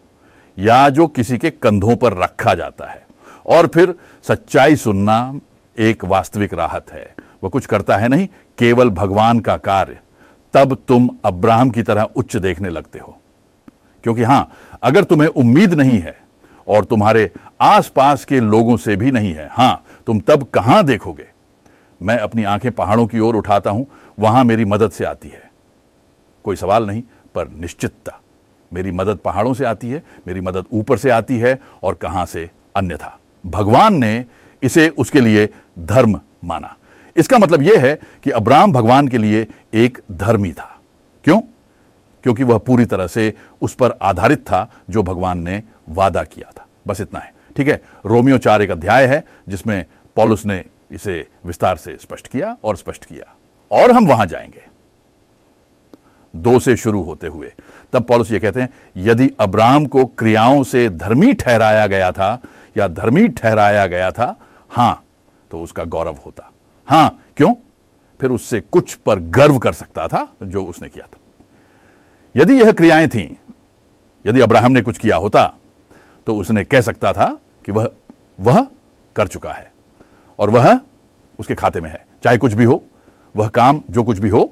या 0.59 0.89
जो 0.89 1.07
किसी 1.07 1.37
के 1.37 1.49
कंधों 1.49 1.95
पर 1.95 2.13
रखा 2.13 2.53
जाता 2.53 2.85
है। 2.85 3.07
और 3.45 3.67
फिर 3.67 3.95
सच्चाई 4.23 4.75
सुनना 4.75 5.39
एक 5.79 6.05
वास्तविक 6.05 6.53
राहत 6.53 6.91
है। 6.91 7.15
वह 7.43 7.49
कुछ 7.49 7.65
करता 7.65 7.97
है 7.97 8.07
नहीं, 8.07 8.27
केवल 8.57 8.89
भगवान 8.89 9.39
का 9.39 9.57
कार्य। 9.57 9.99
तब 10.53 10.77
तुम 10.87 11.09
अब्राहम 11.25 11.69
की 11.69 11.83
तरह 11.83 12.03
उच्च 12.03 12.37
देखने 12.37 12.69
लगते 12.69 12.99
हो। 12.99 13.19
क्योंकि 14.03 14.23
हाँ, 14.23 14.51
अगर 14.83 15.03
तुम्हें 15.03 15.29
उम्मीद 15.29 15.73
नहीं 15.73 15.99
है 15.99 16.17
और 16.67 16.85
तुम्हारे 16.85 17.31
आसपास 17.61 18.25
के 18.25 18.39
लोगों 18.39 18.77
से 18.77 18.95
भी 18.95 19.11
नहीं 19.11 19.33
है, 19.33 19.49
हाँ, 19.51 19.83
तुम 20.07 20.19
तब 20.19 20.43
कहाँ 20.43 20.83
देखोगे? 20.83 21.27
मैं 22.01 22.17
अपनी 22.17 22.43
आँखें 22.43 22.71
पहाड़ों 22.71 23.07
की 23.07 23.19
ओर 23.19 23.35
उठाता 23.35 23.69
हूँ, 23.69 23.87
वहाँ 24.19 24.43
मेरी 24.43 24.65
मदद 24.65 24.91
से 24.91 25.05
आती 25.05 25.29
है। 25.29 25.51
कोई 26.43 26.55
सवाल 26.55 26.87
नहीं, 26.87 27.03
पर 27.35 27.47
निश्चितता, 27.47 28.19
मेरी 28.73 28.91
मदद 28.91 29.17
पहाड़ों 29.17 29.53
से 29.53 29.65
आती 29.65 29.89
है, 29.89 30.03
मेरी 30.27 30.41
मदद 30.41 30.65
ऊपर 30.73 30.97
से 30.97 31.09
आती 31.09 31.37
है 31.37 31.59
और 31.83 31.93
कहाँ 31.93 32.25
से? 32.25 32.49
अन्यथा। 32.75 33.19
भगवान 33.45 33.93
ने 33.93 34.25
इसे 34.63 34.89
उसके 34.89 35.21
लिए 35.21 35.49
धर्म 35.79 36.19
माना। 36.45 36.75
इसका 37.17 37.37
मतलब 37.37 37.61
यह 37.61 37.85
है 37.85 37.99
कि 38.23 38.29
अब्राम 38.29 38.71
भगवान 38.71 39.07
के 39.07 39.17
लिए 39.17 39.47
एक 39.73 40.01
धर्मी 40.11 40.51
था। 40.51 40.79
क्यों? 41.23 41.41
क्योंकि 42.23 42.43
वह 42.43 42.57
पूरी 42.57 42.85
तरह 42.85 43.07
से 43.07 43.33
उस 43.61 43.73
पर 43.73 43.91
आधारित 44.01 44.39
था 44.39 44.71
जो 44.89 45.03
भगवान 45.03 45.39
ने 45.39 45.63
वादा 45.89 46.23
किया 46.23 46.51
था। 46.51 46.65
बस 46.87 47.01
इतना 47.01 47.19
है, 47.19 47.33
ठीक 47.57 47.67
है? 47.67 47.81
रोमियो 48.05 48.37
चार 48.37 48.61
एक 48.61 48.71
अध्याय 48.71 49.05
है, 49.05 49.23
जिसमें 49.49 49.85
पॉलुस 50.15 50.45
ने 50.45 50.65
इसे 50.91 51.27
विस्तार 51.45 51.77
से 51.77 51.97
स्पष्ट 52.01 52.27
किया 52.27 52.57
और 52.63 52.77
स्पष्ट 52.77 53.05
किया। 53.05 53.35
और 53.71 53.91
हम 53.91 54.07
वहाँ 54.07 54.25
जाएँगे। 54.25 54.63
दो 56.35 56.59
से 56.59 56.75
शुरू 56.77 57.01
होते 57.01 57.27
हुए, 57.27 57.53
तब 57.93 58.03
पॉलुस 58.03 58.31
ये 58.31 58.39
कहते 58.39 58.61
हैं, 58.61 58.69
यदि 58.97 59.31
अब्राहम 59.39 59.85
को 59.85 60.05
क्रियाओं 60.05 60.63
से 60.63 60.89
धर्मी 60.89 61.33
ठहराया 61.33 61.87
गया 61.87 62.11
था 62.11 62.41
या 62.77 62.87
धर्मी 62.87 63.27
ठहराया 63.27 63.87
गया 63.87 64.11
था, 64.11 64.35
हाँ 64.69 65.03
तो 65.51 65.61
उसका 65.61 65.83
गौरव 65.83 66.17
होता। 66.25 66.51
हाँ, 66.87 67.23
क्यों? 67.37 67.53
फिर 68.21 68.29
उससे 68.29 68.61
कुछ 68.61 68.93
पर 68.95 69.19
गर्व 69.19 69.57
कर 69.57 69.73
सकता 69.73 70.07
था 70.07 70.33
जो 70.43 70.65
उसने 70.65 70.89
किया 70.89 71.05
था। 71.05 71.17
यदि 72.35 72.53
यह 72.53 72.71
क्रियाएँ 72.71 73.07
थीं, 73.07 73.27
यदि 74.25 74.41
अब्राहम 74.41 74.71
ने 74.71 74.81
कुछ 74.81 74.97
किया 74.97 75.15
होता 75.15 75.45
तो 76.27 76.35
उसने 76.35 76.63
कह 76.63 76.81
सकता 76.81 77.11
था 77.13 77.25
कि 77.65 77.71
वह 77.71 77.89
वह 78.39 78.65
कर 79.15 79.27
चुका 79.27 79.51
है 79.51 79.71
और 80.39 80.49
वह 80.49 80.79
उसके 81.39 81.55
खाते 81.55 81.81
में 81.81 81.89
है। 81.89 82.05
चाहे 82.23 82.37
कुछ 82.37 82.53
भी 82.53 82.63
हो, 82.63 82.83
वह 83.35 83.47
काम, 83.47 83.81
जो 83.89 84.03
कुछ 84.03 84.19
भी 84.19 84.29
हो, 84.29 84.51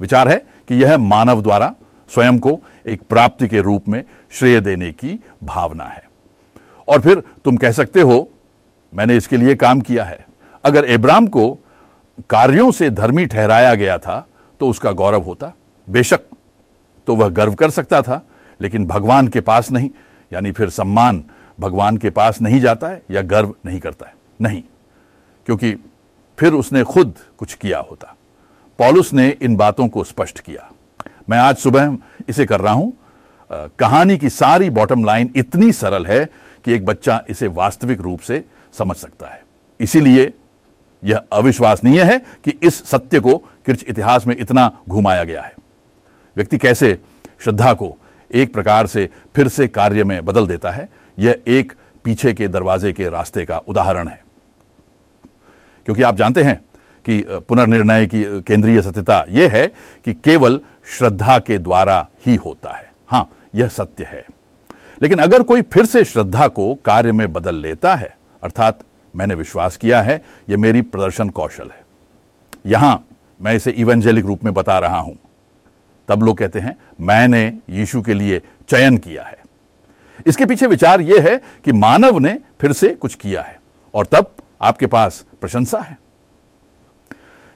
विचार 0.00 0.28
है 0.28 0.36
कि 0.68 0.74
यह 0.74 0.96
मानव 0.98 1.42
द्वारा 1.42 1.74
स्वयं 2.10 2.38
को 2.38 2.58
एक 2.86 3.02
प्राप्ति 3.02 3.48
के 3.48 3.60
रूप 3.60 3.88
में 3.88 4.02
श्रेय 4.32 4.60
देने 4.60 4.90
की 4.92 5.18
भावना 5.44 5.84
है। 5.84 6.02
और 6.88 7.00
फिर 7.00 7.22
तुम 7.44 7.56
कह 7.56 7.72
सकते 7.72 8.00
हो, 8.00 8.28
मैंने 8.92 9.16
इसके 9.16 9.36
लिए 9.36 9.54
काम 9.54 9.80
किया 9.80 10.04
है। 10.04 10.24
अगर 10.64 10.84
इब्राम 10.84 11.26
को 11.26 11.48
कार्यों 12.30 12.70
से 12.70 12.90
धर्मी 12.90 13.26
ठहराया 13.26 13.74
गया 13.74 13.98
था 13.98 14.26
तो 14.60 14.68
उसका 14.68 14.92
गौरव 14.92 15.22
होता। 15.22 15.52
बेशक 15.88 16.20
तो 17.06 17.16
वह 17.16 17.28
गर्व 17.28 17.54
कर 17.54 17.70
सकता 17.70 18.02
था 18.02 18.22
लेकिन 18.60 18.86
भगवान 18.86 19.28
के 19.28 19.40
पास 19.40 19.70
नहीं 19.70 19.90
यानी 20.32 20.52
फिर 20.52 20.70
सम्मान 20.70 21.24
भगवान 21.60 21.96
के 21.96 22.10
पास 22.10 22.40
नहीं 22.40 22.60
जाता 22.60 22.88
है 22.88 23.02
या 23.10 23.22
गर्व 23.22 23.54
नहीं 23.66 23.80
करता 23.80 24.06
है। 24.06 24.14
नहीं 24.42 24.62
क्योंकि 25.46 25.74
फिर 26.38 26.52
उसने 26.52 26.82
खुद 26.82 27.14
कुछ 27.38 27.54
किया 27.54 27.78
होता। 27.78 28.14
पॉलुस 28.78 29.12
ने 29.12 29.28
इन 29.42 29.56
बातों 29.56 29.88
को 29.88 30.04
स्पष्ट 30.04 30.40
किया। 30.40 30.70
मैं 31.30 31.38
आज 31.38 31.56
सुबह 31.56 31.96
इसे 32.28 32.46
कर 32.46 32.60
रहा 32.60 32.72
हूँ। 32.72 32.92
आ, 33.50 33.66
कहानी 33.78 34.18
की 34.18 34.30
सारी 34.30 34.70
बॉटम 34.70 35.04
लाइन 35.04 35.32
इतनी 35.36 35.72
सरल 35.72 36.06
है 36.06 36.24
कि 36.64 36.72
एक 36.72 36.84
बच्चा 36.84 37.22
इसे 37.28 37.46
वास्तविक 37.46 38.00
रूप 38.00 38.20
से 38.20 38.44
समझ 38.78 38.96
सकता 38.96 39.26
है। 39.26 39.42
इसीलिए 39.80 40.32
यह 41.04 41.22
अविश्वसनीय 41.32 42.02
है 42.02 42.18
कि 42.44 42.58
इस 42.62 42.84
सत्य 42.84 43.20
को 43.20 43.36
किर्च 43.66 43.84
इतिहास 43.88 44.26
में 44.26 44.36
इतना 44.38 44.70
घुमाया 44.88 45.24
गया 45.24 45.42
है। 45.42 45.54
व्यक्ति 46.36 46.58
कैसे 46.58 46.98
श्रद्धा 47.38 47.72
को 47.72 47.96
एक 48.30 48.52
प्रकार 48.52 48.86
से 48.86 49.08
फिर 49.36 49.48
से 49.48 49.68
कार्य 49.68 50.04
में 50.04 50.24
बदल 50.24 50.46
देता 50.46 50.70
है, 50.70 50.88
यह 51.18 51.42
एक 51.46 51.72
पीछे 52.04 52.32
के 52.34 52.48
दरवाजे 52.48 52.92
के 52.92 53.08
रास्ते 53.08 53.44
का 53.44 53.58
उदाहरण 53.58 54.08
है। 54.08 54.22
क्योंकि 55.86 56.02
आप 56.02 56.16
जानते 56.16 56.42
हैं 56.42 56.56
कि 57.06 57.24
पुनर्निर्णय 57.48 58.06
की 58.06 58.22
केंद्रीय 58.40 58.82
सत्यता 58.82 59.24
यह 59.28 59.50
है 59.52 59.66
कि 60.04 60.14
केवल 60.14 60.60
श्रद्धा 60.98 61.38
के 61.38 61.58
द्वारा 61.58 62.06
ही 62.26 62.34
होता 62.34 62.76
है। 62.76 62.90
हाँ, 63.08 63.30
यह 63.54 63.68
सत्य 63.68 64.04
है। 64.04 64.24
लेकिन 65.02 65.18
अगर 65.18 65.42
कोई 65.42 65.62
फिर 65.62 65.86
से 65.86 66.04
श्रद्धा 66.04 66.48
को 66.48 66.74
कार्य 66.74 67.12
में 67.12 67.32
बदल 67.32 67.54
लेता 67.54 67.94
है, 67.94 68.16
अर्थात 68.42 68.78
मैंने 69.16 69.34
विश्वास 69.34 69.76
किया 69.76 70.02
है, 70.02 70.22
यह 70.50 70.56
मेरी 70.56 70.82
प्रदर्शन 70.82 71.28
कौशल 71.28 71.70
है। 71.70 71.84
यहाँ 72.66 73.06
मैं 73.42 73.54
इसे 73.54 73.70
इवेंजेलिक 73.70 74.24
रूप 74.24 74.44
में 74.44 74.54
बता 74.54 74.78
रहा 74.78 74.98
हूँ। 74.98 75.16
तब 76.08 76.22
लोग 76.22 76.38
कहते 76.38 76.60
हैं, 76.60 76.76
मैंने 77.00 77.58
यीशु 77.70 78.02
के 78.02 78.14
लिए 78.14 78.42
चयन 78.68 78.98
किया 78.98 79.22
है। 79.22 79.38
इसके 80.26 80.46
पीछे 80.46 80.66
विचार 80.66 81.00
यह 81.00 81.22
है 81.22 81.40
कि 81.64 81.72
मानव 81.72 82.18
ने 82.18 82.38
फिर 82.60 82.72
से 82.72 82.88
कुछ 82.88 83.14
किया 83.14 83.42
है 83.42 83.60
और 83.94 84.06
तब 84.06 84.34
आपके 84.62 84.86
पास 84.86 85.24
प्रशंसा 85.40 85.78
है। 85.78 85.98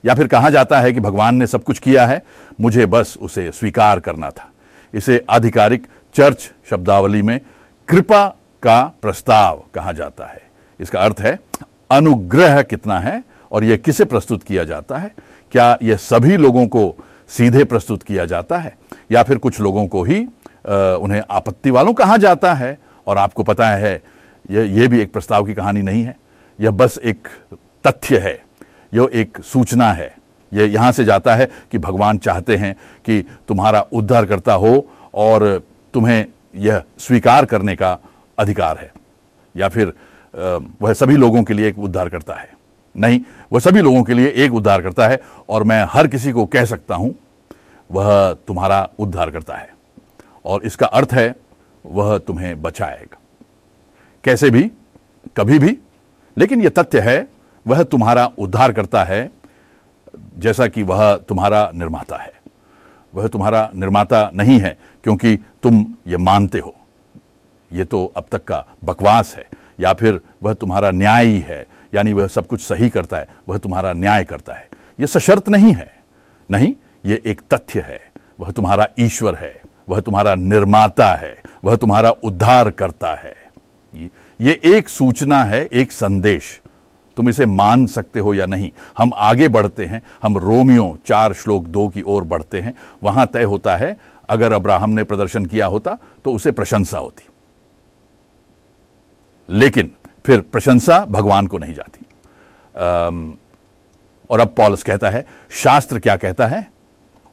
या 0.05 0.14
फिर 0.14 0.26
कहा 0.26 0.50
जाता 0.50 0.81
है 0.81 0.93
कि 0.93 1.00
भगवान 1.00 1.35
ने 1.35 1.47
सब 1.47 1.64
कुछ 1.64 1.78
किया 1.78 2.07
है, 2.07 2.23
मुझे 2.61 2.87
बस 2.87 3.19
उसे 3.21 3.52
स्वीकार 3.52 4.00
करना 4.00 4.31
था। 4.31 4.50
इसे 4.95 5.25
आधिकारिक 5.31 5.87
चर्च 6.14 6.52
शब्दावली 6.71 7.23
में 7.23 7.40
कृपा 7.88 8.28
का 8.62 8.93
प्रस्ताव 9.02 9.64
कहा 9.75 9.93
जाता 9.93 10.26
है। 10.26 10.43
इसका 10.81 11.00
अर्थ 11.00 11.17
है, 11.21 11.38
अनुग्रह 11.90 12.62
कितना 12.62 13.00
है 13.00 13.25
और 13.52 13.64
यह 13.64 13.76
किसे 13.76 14.05
प्रस्तुत 14.05 14.43
किया 14.43 14.64
जाता 14.64 14.99
है? 14.99 15.14
क्या 15.52 15.78
यह 15.83 15.97
सभी 15.97 16.37
लोगों 16.37 16.67
को 16.67 16.97
सीधे 17.31 17.65
प्रस्तुत 17.65 18.03
किया 18.03 18.25
जाता 18.25 18.59
है, 18.59 18.77
या 19.13 19.23
फिर 19.23 19.39
कुछ 19.39 19.61
लोगों 19.61 19.87
को 19.87 20.03
ही 20.05 20.21
उन्हें 20.67 21.23
आपत्ति 21.31 21.71
वालों 21.71 21.93
कहा 21.95 22.17
जाता 22.17 22.53
है, 22.55 22.79
और 23.07 23.19
आपको 23.19 23.43
पता 23.43 23.69
है 23.69 24.03
यह 24.51 24.75
यह 24.75 24.89
भी 24.89 25.01
एक 25.01 25.13
प्रस्ताव 25.13 25.45
की 25.45 25.55
कहानी 25.55 25.83
नहीं 25.83 26.03
है। 26.03 26.17
यह 26.59 26.71
बस 26.71 26.99
एक 26.99 27.29
तथ्य 27.85 28.19
है 28.19 28.39
यह 28.93 29.11
एक 29.15 29.39
सूचना 29.45 29.93
है। 29.93 30.15
यह 30.53 30.73
यहाँ 30.73 30.93
से 30.93 31.05
जाता 31.05 31.35
है 31.35 31.49
कि 31.73 31.79
भगवान 31.79 32.19
चाहते 32.19 32.57
हैं 32.57 32.75
कि 33.07 33.23
तुम्हारा 33.49 33.81
उद्धार 33.93 34.27
करता 34.27 34.53
हो, 34.55 34.87
और 35.15 35.63
तुम्हें 35.95 36.25
यह 36.57 36.83
स्वीकार 36.99 37.45
करने 37.45 37.77
का 37.77 37.99
अधिकार 38.39 38.79
है, 38.79 38.93
या 39.55 39.69
फिर 39.69 39.93
वह 40.83 40.93
सभी 40.93 41.17
लोगों 41.17 41.43
के 41.43 41.55
लिए 41.55 41.69
एक 41.69 41.79
उद्धार 41.79 42.09
करता 42.09 42.35
है। 42.35 42.57
नहीं, 42.99 43.21
वह 43.52 43.61
सभी 43.61 43.81
लोगों 43.81 44.02
के 44.02 44.14
लिए 44.14 44.28
एक 44.28 44.55
उद्धार 44.55 44.83
करता 44.83 45.09
है 45.09 45.21
और 45.49 45.62
मैं 45.62 45.85
हर 45.88 46.07
किसी 46.07 46.33
को 46.33 46.47
कह 46.47 46.64
सकता 46.64 46.95
हूँ, 46.95 47.14
वह 47.90 48.33
तुम्हारा 48.33 48.88
उद्धार 48.99 49.31
करता 49.31 49.55
है। 49.55 49.71
और 50.45 50.62
इसका 50.62 50.87
अर्थ 50.87 51.12
है, 51.12 51.35
वह 51.87 52.19
तुम्हें 52.19 52.62
बचाएगा। 52.62 53.19
कैसे 54.25 54.50
भी, 54.50 54.71
कभी 55.37 55.59
भी, 55.59 55.78
लेकिन 56.37 56.62
यह 56.62 56.69
तथ्य 56.69 57.00
है, 57.00 57.28
वह 57.67 57.83
तुम्हारा 57.83 58.31
उद्धार 58.38 58.73
करता 58.73 59.05
है, 59.05 59.31
जैसा 60.38 60.67
कि 60.67 60.83
वह 60.83 61.17
तुम्हारा 61.17 61.71
निर्माता 61.75 62.17
है। 62.17 62.33
वह 63.14 63.26
तुम्हारा 63.26 63.71
निर्माता 63.75 64.31
नहीं 64.35 64.59
है, 64.61 64.78
क्योंकि 65.05 65.37
तुम 65.37 65.87
ये 66.07 66.17
मानते 66.17 66.59
हो। 66.59 66.75
ये 67.73 67.85
तो 67.85 68.12
अब 68.17 68.26
तक 68.33 68.45
का 68.45 68.64
बकवास 68.85 69.35
है, 69.37 69.47
या 69.81 69.93
फिर 69.93 70.21
वह 70.43 70.55
तुम्हारा 70.55 70.90
न्यायी 70.90 71.38
है 71.38 71.67
यानी 71.95 72.12
वह 72.12 72.26
सब 72.26 72.47
कुछ 72.47 72.61
सही 72.61 72.88
करता 72.88 73.16
है, 73.16 73.28
वह 73.49 73.59
तुम्हारा 73.59 73.92
न्याय 73.92 74.25
करता 74.25 74.54
है। 74.54 74.68
यह 75.00 75.07
सशर्त 75.07 75.49
नहीं 75.49 75.73
है। 75.73 75.97
नहीं, 76.50 76.75
ये 77.07 77.23
एक 77.26 77.40
तथ्य 77.50 77.80
है। 77.80 78.00
वह 78.40 78.50
तुम्हारा 78.50 78.88
ईश्वर 78.99 79.35
है। 79.35 79.61
वह 79.88 80.00
तुम्हारा 80.00 80.35
निर्माता 80.35 81.14
है। 81.14 81.42
वह 81.64 81.76
तुम्हारा 81.76 82.11
उद्धार 82.11 82.71
करता 82.71 83.14
है 83.14 83.37
ये 84.40 84.61
एक 84.64 84.88
सूचना 84.88 85.45
है, 85.45 85.64
एक 85.66 85.92
संदेश। 85.92 86.61
तुम 87.16 87.28
इसे 87.28 87.47
मान 87.47 87.87
सकते 87.87 88.21
हो 88.21 88.35
या 88.35 88.47
नहीं? 88.47 88.71
हम 88.99 89.11
आगे 89.14 89.49
बढ़ते 89.49 89.85
हैं। 89.85 90.02
हम 90.23 90.38
रोमियो 90.38 90.99
चार 91.07 91.33
श्लोक 91.33 91.64
दो 91.64 91.88
की 91.88 92.02
ओर 92.02 92.25
बढ़ते 92.25 92.61
हैं। 92.61 92.75
वहाँ 93.02 93.26
तय 93.26 93.42
होता 93.42 93.76
है, 93.76 93.97
अगर 94.28 94.52
अब्राहम 94.52 94.90
ने 94.90 95.04
प्रदर्शन 95.04 95.47
किया 95.47 95.66
होता 95.66 95.99
तो 96.25 96.33
उसे 96.33 96.50
प्रशंसा 96.50 96.99
होती। 96.99 97.26
लेकिन 99.51 99.90
फिर 100.26 100.40
प्रशंसा 100.40 101.04
भगवान 101.04 101.46
को 101.46 101.59
नहीं 101.59 101.74
जाती। 101.74 102.04
और 104.31 104.40
अब 104.40 104.48
पॉलस 104.48 104.83
कहता 104.83 105.11
है, 105.11 105.24
शास्त्र 105.50 105.98
क्या 105.98 106.16
कहता 106.16 106.46
है? 106.46 106.66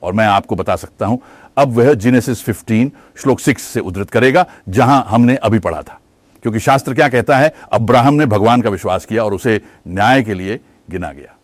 और 0.03 0.13
मैं 0.13 0.25
आपको 0.25 0.55
बता 0.55 0.75
सकता 0.75 1.05
हूँ, 1.05 1.19
अब 1.57 1.71
वह 1.71 1.93
जिनेसिस 1.93 2.41
15 2.41 2.91
श्लोक 3.17 3.39
6 3.39 3.57
से 3.57 3.79
उद्धृत 3.79 4.09
करेगा, 4.09 4.45
जहाँ 4.69 5.05
हमने 5.07 5.35
अभी 5.35 5.59
पढ़ा 5.59 5.81
था। 5.81 5.99
क्योंकि 6.41 6.59
शास्त्र 6.59 6.93
क्या 6.93 7.09
कहता 7.09 7.37
है? 7.37 7.53
अब्राहम 7.71 8.13
ने 8.13 8.25
भगवान 8.25 8.61
का 8.61 8.69
विश्वास 8.69 9.05
किया 9.05 9.23
और 9.23 9.33
उसे 9.33 9.61
न्याय 9.87 10.23
के 10.23 10.33
लिए 10.33 10.59
गिना 10.89 11.11
गया। 11.11 11.35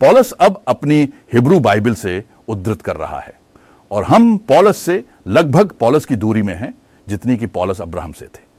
पॉलस 0.00 0.32
अब 0.32 0.62
अपनी 0.68 1.02
हिब्रू 1.32 1.60
बाइबल 1.60 1.94
से 1.94 2.24
उद्धृत 2.48 2.82
कर 2.82 2.96
रहा 2.96 3.20
है। 3.20 3.38
और 3.90 4.04
हम 4.04 4.36
पॉलस 4.38 4.76
से 4.76 5.04
लगभग 5.26 5.72
पॉलस 5.72 6.04
की 6.04 6.16
दूरी 6.16 6.42
में 6.42 6.54
हैं, 6.54 6.74
जितनी 7.08 7.36
कि 7.36 7.46
पॉलस 7.46 7.80
अब्राहम 7.80 8.12
से 8.12 8.26
थे। 8.26 8.49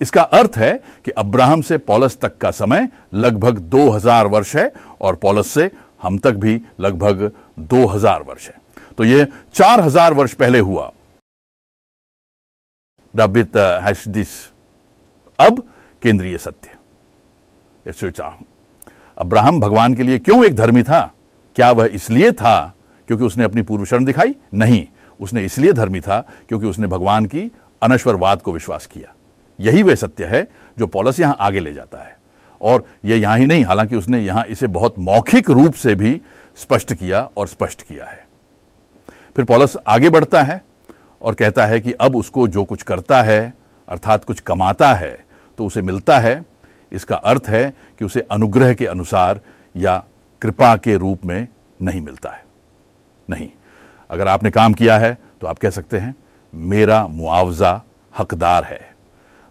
इसका 0.00 0.22
अर्थ 0.22 0.56
है 0.56 0.72
कि 1.04 1.10
अब्राहम 1.10 1.60
से 1.60 1.78
पॉलस 1.78 2.16
तक 2.18 2.36
का 2.38 2.50
समय 2.50 2.88
लगभग 3.14 3.58
2000 3.70 4.26
वर्ष 4.26 4.56
है 4.56 4.72
और 5.00 5.16
पॉलस 5.16 5.46
से 5.46 5.70
हम 6.02 6.18
तक 6.18 6.32
भी 6.32 6.60
लगभग 6.80 7.30
2000 7.58 8.22
वर्ष 8.22 8.46
है। 8.48 8.54
तो 8.98 9.04
यह 9.04 9.26
4000 9.54 10.14
वर्ष 10.14 10.34
पहले 10.34 10.58
हुआ। 10.58 10.90
रबित 13.14 13.56
हैश 13.56 14.08
दिस 14.08 14.28
अब 15.38 15.62
केंद्रीय 16.02 16.38
सत्य। 16.38 16.76
अब्राहम 19.18 19.60
भगवान 19.60 19.94
के 19.94 20.02
लिए 20.02 20.18
क्यों 20.18 20.44
एक 20.44 20.56
धर्मी 20.56 20.82
था? 20.82 21.12
क्या 21.56 21.70
वह 21.70 21.88
इसलिए 21.92 22.32
था 22.32 22.74
क्योंकि 23.08 23.24
उसने 23.24 23.44
अपनी 23.44 23.62
पूर्व 23.62 23.84
शरण 23.84 24.04
दिखाई? 24.04 24.34
नहीं, 24.54 24.86
उसने 25.20 25.44
इसलिए 25.44 25.72
धर्मी 25.72 26.00
था 26.00 26.20
क्योंकि 26.48 26.66
उसने 26.66 26.86
भगवान 26.86 27.26
की 27.26 27.50
अनश्वरवाद 27.82 28.42
को 28.42 28.52
विश्वास 28.52 28.86
किया। 28.86 29.14
यही 29.60 29.82
वह 29.82 29.94
सत्य 29.94 30.24
है 30.24 30.46
जो 30.78 30.86
पॉलस 30.86 31.20
यहाँ 31.20 31.36
आगे 31.40 31.60
ले 31.60 31.72
जाता 31.72 31.98
है। 31.98 32.18
और 32.60 32.84
यह 33.04 33.20
यहाँ 33.20 33.38
ही 33.38 33.46
नहीं, 33.46 33.64
हालाँकि 33.64 33.96
उसने 33.96 34.20
यहाँ 34.20 34.44
इसे 34.44 34.66
बहुत 34.66 34.98
मौखिक 34.98 35.50
रूप 35.50 35.74
से 35.74 35.94
भी 35.94 36.20
स्पष्ट 36.58 36.92
किया 36.94 37.22
और 37.36 37.46
स्पष्ट 37.48 37.82
किया 37.82 38.04
है। 38.04 38.26
फिर 39.36 39.44
पॉलस 39.44 39.76
आगे 39.86 40.10
बढ़ता 40.10 40.42
है 40.42 40.62
और 41.22 41.34
कहता 41.34 41.66
है 41.66 41.80
कि 41.80 41.92
अब 41.92 42.16
उसको 42.16 42.46
जो 42.48 42.64
कुछ 42.64 42.82
करता 42.82 43.22
है, 43.22 43.52
अर्थात 43.88 44.24
कुछ 44.24 44.40
कमाता 44.40 44.92
है 44.94 45.16
तो 45.58 45.66
उसे 45.66 45.82
मिलता 45.82 46.18
है। 46.18 46.44
इसका 46.92 47.16
अर्थ 47.16 47.48
है 47.48 47.72
कि 47.98 48.04
उसे 48.04 48.26
अनुग्रह 48.30 48.74
के 48.74 48.86
अनुसार 48.86 49.40
या 49.74 50.02
कृपा 50.42 50.76
के 50.76 50.96
रूप 50.96 51.24
में 51.24 51.46
नहीं 51.82 52.00
मिलता 52.00 52.30
है। 52.30 52.44
नहीं, 53.28 53.48
अगर 54.10 54.28
आपने 54.28 54.50
काम 54.50 54.72
किया 54.72 54.98
है 54.98 55.16
तो 55.40 55.46
आप 55.46 55.58
कह 55.58 55.70
सकते 55.70 55.98
हैं, 55.98 56.14
मेरा 56.52 57.06
मुआवजा 57.06 57.80
हकदार 58.14 58.64
है। 58.64 58.89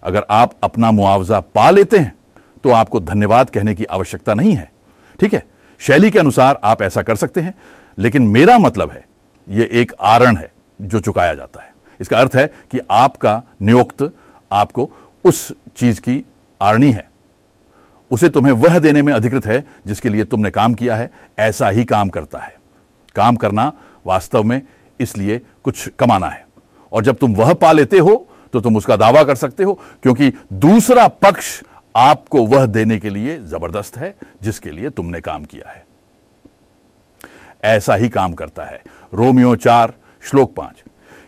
अगर 0.04 0.26
आप 0.30 0.54
अपना 0.64 0.92
मुआवजा 0.92 1.40
पा 1.40 1.70
लेते 1.70 1.98
हैं 1.98 2.16
तो 2.64 2.72
आपको 2.72 3.00
धन्यवाद 3.00 3.50
कहने 3.50 3.76
की 3.76 3.84
आवश्यकता 3.86 4.34
नहीं 4.34 4.54
है। 4.54 4.72
ठीक 5.20 5.34
है? 5.34 5.44
शैली 5.80 6.12
के 6.12 6.20
अनुसार 6.20 6.60
आप 6.64 6.82
ऐसा 6.82 7.02
कर 7.02 7.16
सकते 7.16 7.42
हैं, 7.42 7.54
लेकिन 7.98 8.28
मेरा 8.28 8.58
मतलब 8.58 8.92
है 8.92 9.06
यह 9.50 9.70
एक 9.72 9.94
आरण 10.02 10.38
है 10.38 10.52
जो 10.82 11.00
चुकाया 11.00 11.34
जाता 11.34 11.62
है। 11.62 11.74
इसका 12.02 12.20
अर्थ 12.20 12.36
है 12.36 12.48
कि 12.72 12.80
आपका 12.92 13.42
नियुक्त 13.62 14.12
आपको 14.52 14.90
उस 15.24 15.52
चीज़ 15.78 16.02
की 16.02 16.26
आरणी 16.62 16.92
है। 16.92 17.10
उसे 18.12 18.30
तुम्हें 18.30 18.54
वह 18.54 18.80
देने 18.80 19.02
में 19.02 19.14
अधिकृत 19.14 19.46
है 19.46 19.64
जिसके 19.88 20.10
लिए 20.10 20.24
तुमने 20.24 20.52
काम 20.52 20.74
किया 20.74 20.96
है, 20.96 21.12
ऐसा 21.40 21.70
ही 21.70 21.86
काम 21.86 22.10
करता 22.10 22.40
है। 22.40 22.56
काम 23.16 23.36
करना 23.36 23.72
वास्तव 24.06 24.44
में 24.44 24.62
इसलिए 25.00 25.42
कुछ 25.64 25.88
कमाना 26.00 26.28
है। 26.28 26.48
और 26.92 27.04
जब 27.04 27.18
तुम 27.18 27.36
वह 27.36 27.54
पा 27.54 27.72
लेते 27.72 27.98
हो 27.98 28.26
तो 28.54 28.62
तुम 28.62 28.78
उसका 28.78 28.96
दावा 28.96 29.24
कर 29.24 29.36
सकते 29.36 29.64
हो, 29.64 29.74
क्योंकि 29.74 30.34
दूसरा 30.54 31.08
पक्ष 31.08 31.64
आपको 31.96 32.46
वह 32.46 32.66
देने 32.66 33.00
के 33.00 33.10
लिए 33.10 33.40
ज़बरदस्त 33.40 33.98
है, 33.98 34.16
जिसके 34.42 34.70
लिए 34.70 34.90
तुमने 34.90 35.22
काम 35.22 35.46
किया 35.46 35.72
है। 35.72 35.86
ऐसा 37.64 37.96
ही 37.96 38.10
काम 38.10 38.34
करता 38.34 38.64
है। 38.64 38.82
रोमियो 39.14 39.56
चार, 39.56 39.94
श्लोक 40.22 40.56
पाँच। 40.56 40.84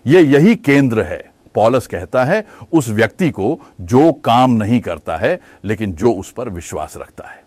ये 0.08 0.22
यही 0.22 0.56
केंद्र 0.56 1.02
है। 1.02 1.32
पॉलस 1.56 1.88
कहता 1.88 2.24
है, 2.24 2.48
उस 2.74 2.90
व्यक्ति 2.90 3.30
को 3.30 3.62
जो 3.82 4.14
काम 4.14 4.52
नहीं 4.52 4.82
करता 4.82 5.18
है, 5.18 5.40
लेकिन 5.64 5.94
जो 5.94 6.12
उस 6.14 6.32
पर 6.32 6.50
विश्वास 6.50 6.94
रखता 6.98 7.28
है। 7.28 7.44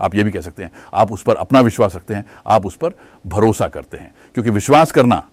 आप 0.00 0.14
ये 0.14 0.24
भी 0.24 0.30
कह 0.30 0.40
सकते 0.40 0.62
हैं, 0.62 0.70
आप 0.94 1.12
उस 1.12 1.22
पर 1.22 1.34
अपना 1.34 1.60
विश्वास 1.60 1.96
रखते 1.96 2.14
हैं, 2.14 2.24
आप 2.46 2.66
उस 2.66 2.76
पर 2.76 2.90
भरोसा 3.26 3.68
करते 3.68 3.96
हैं। 3.96 4.14
क्योंकि 4.34 4.50
विश्वास 4.50 4.92
करना 4.92 5.28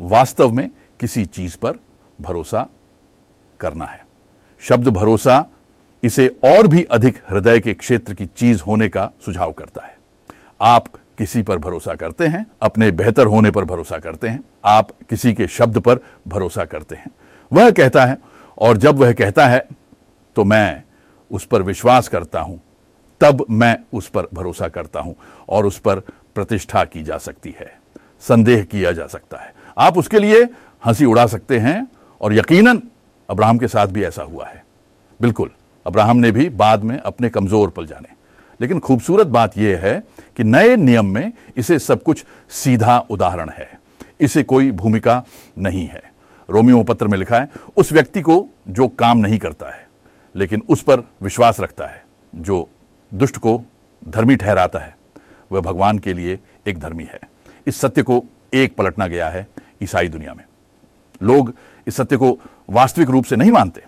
वास्तव 0.00 0.52
में 0.52 0.70
किसी 1.00 1.24
चीज़ 1.24 1.56
पर 1.56 1.72
भरोसा 2.20 2.66
करना 3.60 3.84
है। 3.84 4.00
शब्द 4.62 4.88
भरोसा 4.88 5.44
इसे 6.02 6.26
और 6.44 6.66
भी 6.66 6.82
अधिक 6.84 7.16
हृदय 7.30 7.60
के 7.60 7.74
क्षेत्र 7.74 8.14
की 8.14 8.26
चीज़ 8.28 8.62
होने 8.62 8.88
का 8.88 9.10
सुझाव 9.24 9.52
करता 9.52 9.84
है। 9.86 9.96
आप 10.60 10.86
किसी 11.18 11.42
पर 11.42 11.58
भरोसा 11.58 11.94
करते 11.94 12.26
हैं, 12.26 12.44
अपने 12.62 12.90
बेहतर 12.90 13.26
होने 13.26 13.50
पर 13.50 13.64
भरोसा 13.64 13.98
करते 13.98 14.28
हैं, 14.28 14.42
आप 14.64 14.90
किसी 15.10 15.32
के 15.34 15.46
शब्द 15.48 15.78
पर 15.78 16.00
भरोसा 16.28 16.64
करते 16.64 16.96
हैं। 16.96 17.10
वह 17.50 17.70
कहता 17.70 18.04
है, 18.04 18.16
और 18.58 18.76
जब 18.76 18.96
वह 18.96 19.12
कहता 19.12 19.46
है 19.46 19.66
तो 20.36 20.44
मैं 20.44 20.82
उस 21.30 21.44
पर 21.44 21.62
विश्वास 21.62 22.08
करता 22.08 22.40
हूँ, 22.40 22.60
तब 23.20 23.44
मैं 23.50 23.76
उस 23.92 24.08
पर 24.08 24.26
भरोसा 24.34 24.68
करता 24.68 25.00
हूँ, 25.00 25.14
और 25.48 25.66
उस 25.66 25.78
पर 25.78 26.00
प्रतिष्ठा 26.34 26.84
की 26.84 27.02
जा 27.02 27.18
सकती 27.18 27.54
है, 27.60 27.72
संदेह 28.20 28.62
किया 28.62 28.92
जा 28.92 29.06
सकता 29.06 29.38
है। 29.38 29.52
आप 29.78 29.98
उसके 29.98 30.18
लिए 30.18 30.42
हँसी 30.82 31.04
उड़ा 31.04 31.26
सकते 31.26 31.58
हैं, 31.58 31.86
और 32.20 32.34
यकीनन 32.34 32.82
अब्राहम 33.28 33.58
के 33.58 33.68
साथ 33.68 33.86
भी 33.86 34.04
ऐसा 34.04 34.22
हुआ 34.22 34.46
है। 34.46 34.64
बिल्कुल, 35.20 35.50
अब्राहम 35.86 36.16
ने 36.16 36.30
भी 36.30 36.48
बाद 36.48 36.84
में 36.84 36.98
अपने 36.98 37.28
कमज़ोर 37.30 37.70
पल 37.70 37.86
जाने। 37.86 38.08
लेकिन 38.60 38.80
खूबसूरत 38.80 39.26
बात 39.26 39.58
यह 39.58 39.78
है 39.78 40.02
कि 40.36 40.44
नए 40.44 40.76
नियम 40.76 41.06
में 41.06 41.32
इसे 41.56 41.78
सब 41.78 42.02
कुछ 42.02 42.24
सीधा 42.50 42.98
उदाहरण 42.98 43.50
है। 43.50 43.68
इसे 44.20 44.42
कोई 44.42 44.70
भूमिका 44.70 45.22
नहीं 45.58 45.86
है। 45.86 46.02
रोमियो 46.50 46.82
पत्र 46.82 47.08
में 47.08 47.18
लिखा 47.18 47.38
है, 47.38 47.48
उस 47.76 47.92
व्यक्ति 47.92 48.22
को 48.22 48.46
जो 48.68 48.88
काम 48.88 49.18
नहीं 49.18 49.38
करता 49.38 49.66
है, 49.66 49.86
लेकिन 50.34 50.62
उस 50.68 50.82
पर 50.82 51.02
विश्वास 51.22 51.60
रखता 51.60 51.86
है, 51.86 52.04
जो 52.34 52.68
दुष्ट 53.14 53.36
को 53.36 53.62
धर्मी 54.08 54.36
ठहराता 54.36 54.78
है। 54.78 54.96
वह 55.52 55.60
भगवान 55.60 55.98
के 55.98 56.12
लिए 56.12 56.38
एक 56.66 56.78
धर्मी 56.78 57.04
है। 57.04 57.20
इस 57.66 57.80
सत्य 57.80 58.02
को 58.02 58.24
एक 58.54 58.76
पलटना 58.76 59.06
गया 59.06 59.28
है 59.28 59.46
ईसाई 59.82 60.08
दुनिया 60.08 60.34
में। 60.34 60.44
लोग 61.20 61.52
इस 61.86 61.96
सत्य 61.96 62.16
को 62.16 62.38
वास्तविक 62.70 63.10
रूप 63.10 63.24
से 63.24 63.36
नहीं 63.36 63.50
मानते, 63.50 63.82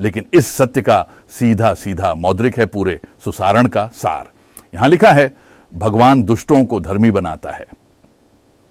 लेकिन 0.00 0.26
इस 0.32 0.46
सत्य 0.48 0.82
का 0.82 1.06
सीधा 1.30 1.72
सीधा 1.74 2.14
मौद्रिक 2.14 2.58
है 2.58 2.66
पूरे 2.66 2.98
सुसारण 3.24 3.66
का 3.66 3.86
सार। 3.94 4.30
यहाँ 4.74 4.88
लिखा 4.88 5.10
है, 5.10 5.32
भगवान 5.72 6.22
दुष्टों 6.22 6.64
को 6.64 6.80
धर्मी 6.80 7.10
बनाता 7.10 7.50
है। 7.50 7.66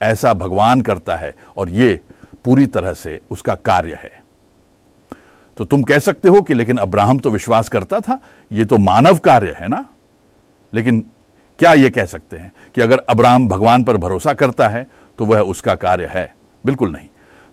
ऐसा 0.01 0.33
भगवान 0.33 0.81
करता 0.81 1.15
है 1.15 1.33
और 1.57 1.69
यह 1.69 1.99
पूरी 2.45 2.65
तरह 2.65 2.93
से 2.93 3.19
उसका 3.31 3.55
कार्य 3.55 3.99
है। 4.03 4.11
तो 5.57 5.65
तुम 5.65 5.83
कह 5.83 5.99
सकते 5.99 6.29
हो 6.29 6.41
कि 6.41 6.53
लेकिन 6.53 6.77
अब्राहम 6.77 7.19
तो 7.19 7.29
विश्वास 7.29 7.69
करता 7.69 7.99
था 7.99 8.19
यह 8.51 8.65
तो 8.65 8.77
मानव 8.77 9.17
कार्य 9.17 9.55
है 9.59 9.67
ना? 9.67 9.85
लेकिन 10.73 10.99
क्या 11.59 11.73
यह 11.73 11.89
कह 11.89 12.05
सकते 12.05 12.37
हैं 12.37 12.51
कि 12.75 12.81
अगर 12.81 12.99
अब्राहम 12.99 13.47
भगवान 13.47 13.83
पर 13.83 13.97
भरोसा 13.97 14.33
करता 14.33 14.67
है 14.67 14.85
तो 15.19 15.25
वह 15.25 15.39
उसका 15.41 15.75
कार्य 15.75 16.09
है? 16.11 16.33
बिल्कुल 16.63 16.91
नहीं। 16.91 17.07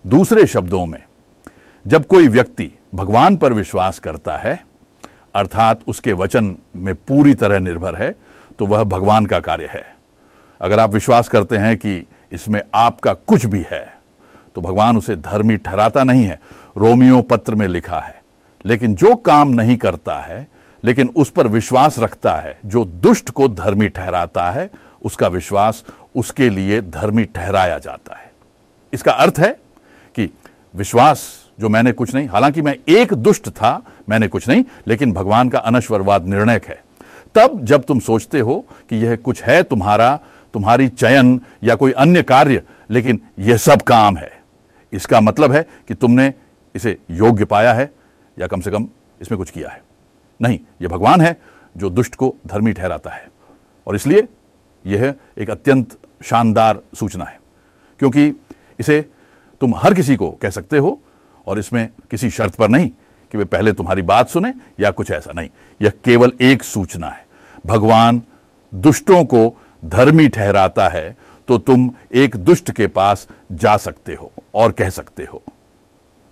दूसरे 0.07 0.45
शब्दों 0.47 0.85
में, 0.85 1.01
जब 1.85 2.05
कोई 2.05 2.27
व्यक्ति 2.27 2.69
भगवान 2.95 3.37
पर 3.37 3.53
विश्वास 3.53 3.99
करता 3.99 4.37
है, 4.37 4.59
अर्थात 5.35 5.79
उसके 5.87 6.13
वचन 6.13 6.55
में 6.75 6.93
पूरी 6.97 7.33
तरह 7.33 7.59
निर्भर 7.59 7.95
है 7.95 8.15
तो 8.59 8.65
वह 8.65 8.83
भगवान 8.85 9.25
का 9.25 9.39
कार्य 9.39 9.69
है। 9.71 9.83
अगर 10.61 10.79
आप 10.79 10.93
विश्वास 10.93 11.27
करते 11.27 11.57
हैं 11.57 11.75
कि 11.77 12.05
इसमें 12.31 12.61
आपका 12.75 13.13
कुछ 13.13 13.45
भी 13.45 13.65
है 13.71 13.85
तो 14.55 14.61
भगवान 14.61 14.97
उसे 14.97 15.15
धर्मी 15.17 15.57
ठहराता 15.57 16.03
नहीं 16.03 16.23
है। 16.23 16.39
रोमियो 16.77 17.21
पत्र 17.23 17.55
में 17.55 17.67
लिखा 17.67 17.99
है, 17.99 18.21
लेकिन 18.65 18.95
जो 18.95 19.15
काम 19.17 19.49
नहीं 19.51 19.77
करता 19.77 20.19
है, 20.21 20.47
लेकिन 20.83 21.09
उस 21.15 21.29
पर 21.29 21.47
विश्वास 21.49 21.99
रखता 21.99 22.35
है, 22.35 22.57
जो 22.65 22.85
दुष्ट 22.85 23.29
को 23.29 23.47
धर्मी 23.49 23.87
ठहराता 23.89 24.49
है, 24.51 24.69
उसका 25.01 25.27
विश्वास 25.29 25.83
उसके 26.15 26.49
लिए 26.49 26.81
धर्मी 26.81 27.25
ठहराया 27.25 27.77
जाता 27.79 28.17
है। 28.17 28.31
इसका 28.93 29.11
अर्थ 29.13 29.39
है 29.39 29.55
कि 30.17 30.29
विश्वास 30.75 31.47
जो 31.59 31.69
मैंने 31.69 31.91
कुछ 31.91 32.15
नहीं, 32.15 32.27
हालाँकि 32.27 32.61
मैं 32.61 32.75
एक 32.89 33.13
दुष्ट 33.13 33.49
था, 33.49 33.81
मैंने 34.09 34.27
कुछ 34.27 34.49
नहीं, 34.49 34.63
लेकिन 34.87 35.13
भगवान 35.13 35.49
का 35.49 35.59
अनश्वरवाद 35.59 36.25
निर्णय 36.25 36.61
है। 36.67 36.83
तब 37.35 37.65
जब 37.65 37.83
तुम 37.83 37.99
सोचते 37.99 38.39
हो 38.39 38.65
कि 38.89 38.95
यह 38.95 39.15
कुछ 39.15 39.43
है 39.43 39.63
तुम्हारा, 39.63 40.19
तुम्हारी 40.53 40.87
चयन 40.87 41.41
या 41.63 41.75
कोई 41.75 41.91
अन्य 41.91 42.23
कार्य, 42.23 42.63
लेकिन 42.89 43.21
यह 43.39 43.57
सब 43.57 43.81
काम 43.81 44.17
है। 44.17 44.31
इसका 44.93 45.21
मतलब 45.21 45.51
है 45.51 45.67
कि 45.87 45.93
तुमने 45.93 46.33
इसे 46.75 46.97
योग्य 47.11 47.45
पाया 47.45 47.73
है, 47.73 47.91
या 48.39 48.47
कम 48.47 48.61
से 48.61 48.71
कम 48.71 48.87
इसमें 49.21 49.37
कुछ 49.37 49.49
किया 49.49 49.69
है। 49.69 49.81
नहीं, 50.41 50.59
यह 50.81 50.87
भगवान 50.87 51.21
है 51.21 51.41
जो 51.77 51.89
दुष्ट 51.89 52.15
को 52.15 52.35
धर्मी 52.47 52.73
ठहराता 52.73 53.09
है। 53.09 53.27
और 53.87 53.95
इसलिए 53.95 54.27
यह 54.85 55.13
एक 55.37 55.49
अत्यंत 55.49 55.97
शानदार 56.23 56.81
सूचना 56.95 57.25
है, 57.25 57.39
क्योंकि 57.99 58.33
इसे 58.79 59.05
तुम 59.61 59.75
हर 59.75 59.93
किसी 59.93 60.15
को 60.15 60.29
कह 60.31 60.49
सकते 60.49 60.77
हो, 60.77 60.99
और 61.47 61.59
इसमें 61.59 61.89
किसी 62.11 62.29
शर्त 62.29 62.55
पर 62.55 62.69
नहीं 62.69 62.89
कि 63.33 63.37
वे 63.37 63.45
पहले 63.45 63.71
तुम्हारी 63.73 64.01
बात 64.01 64.29
सुने 64.29 64.53
या 64.79 64.91
कुछ 64.91 65.11
ऐसा 65.11 65.31
नहीं। 65.31 65.49
यह 65.81 65.91
केवल 66.05 66.31
एक 66.41 66.63
सूचना 66.63 67.07
है। 67.07 67.25
भगवान 67.65 68.21
दुष्टों 68.73 69.23
को 69.25 69.53
धर्मी 69.83 70.27
ठहराता 70.29 70.87
है 70.89 71.15
तो 71.47 71.57
तुम 71.57 71.89
एक 72.13 72.35
दुष्ट 72.35 72.71
के 72.71 72.87
पास 72.87 73.27
जा 73.51 73.75
सकते 73.77 74.13
हो 74.13 74.31
और 74.55 74.71
कह 74.71 74.89
सकते 74.89 75.23
हो। 75.23 75.41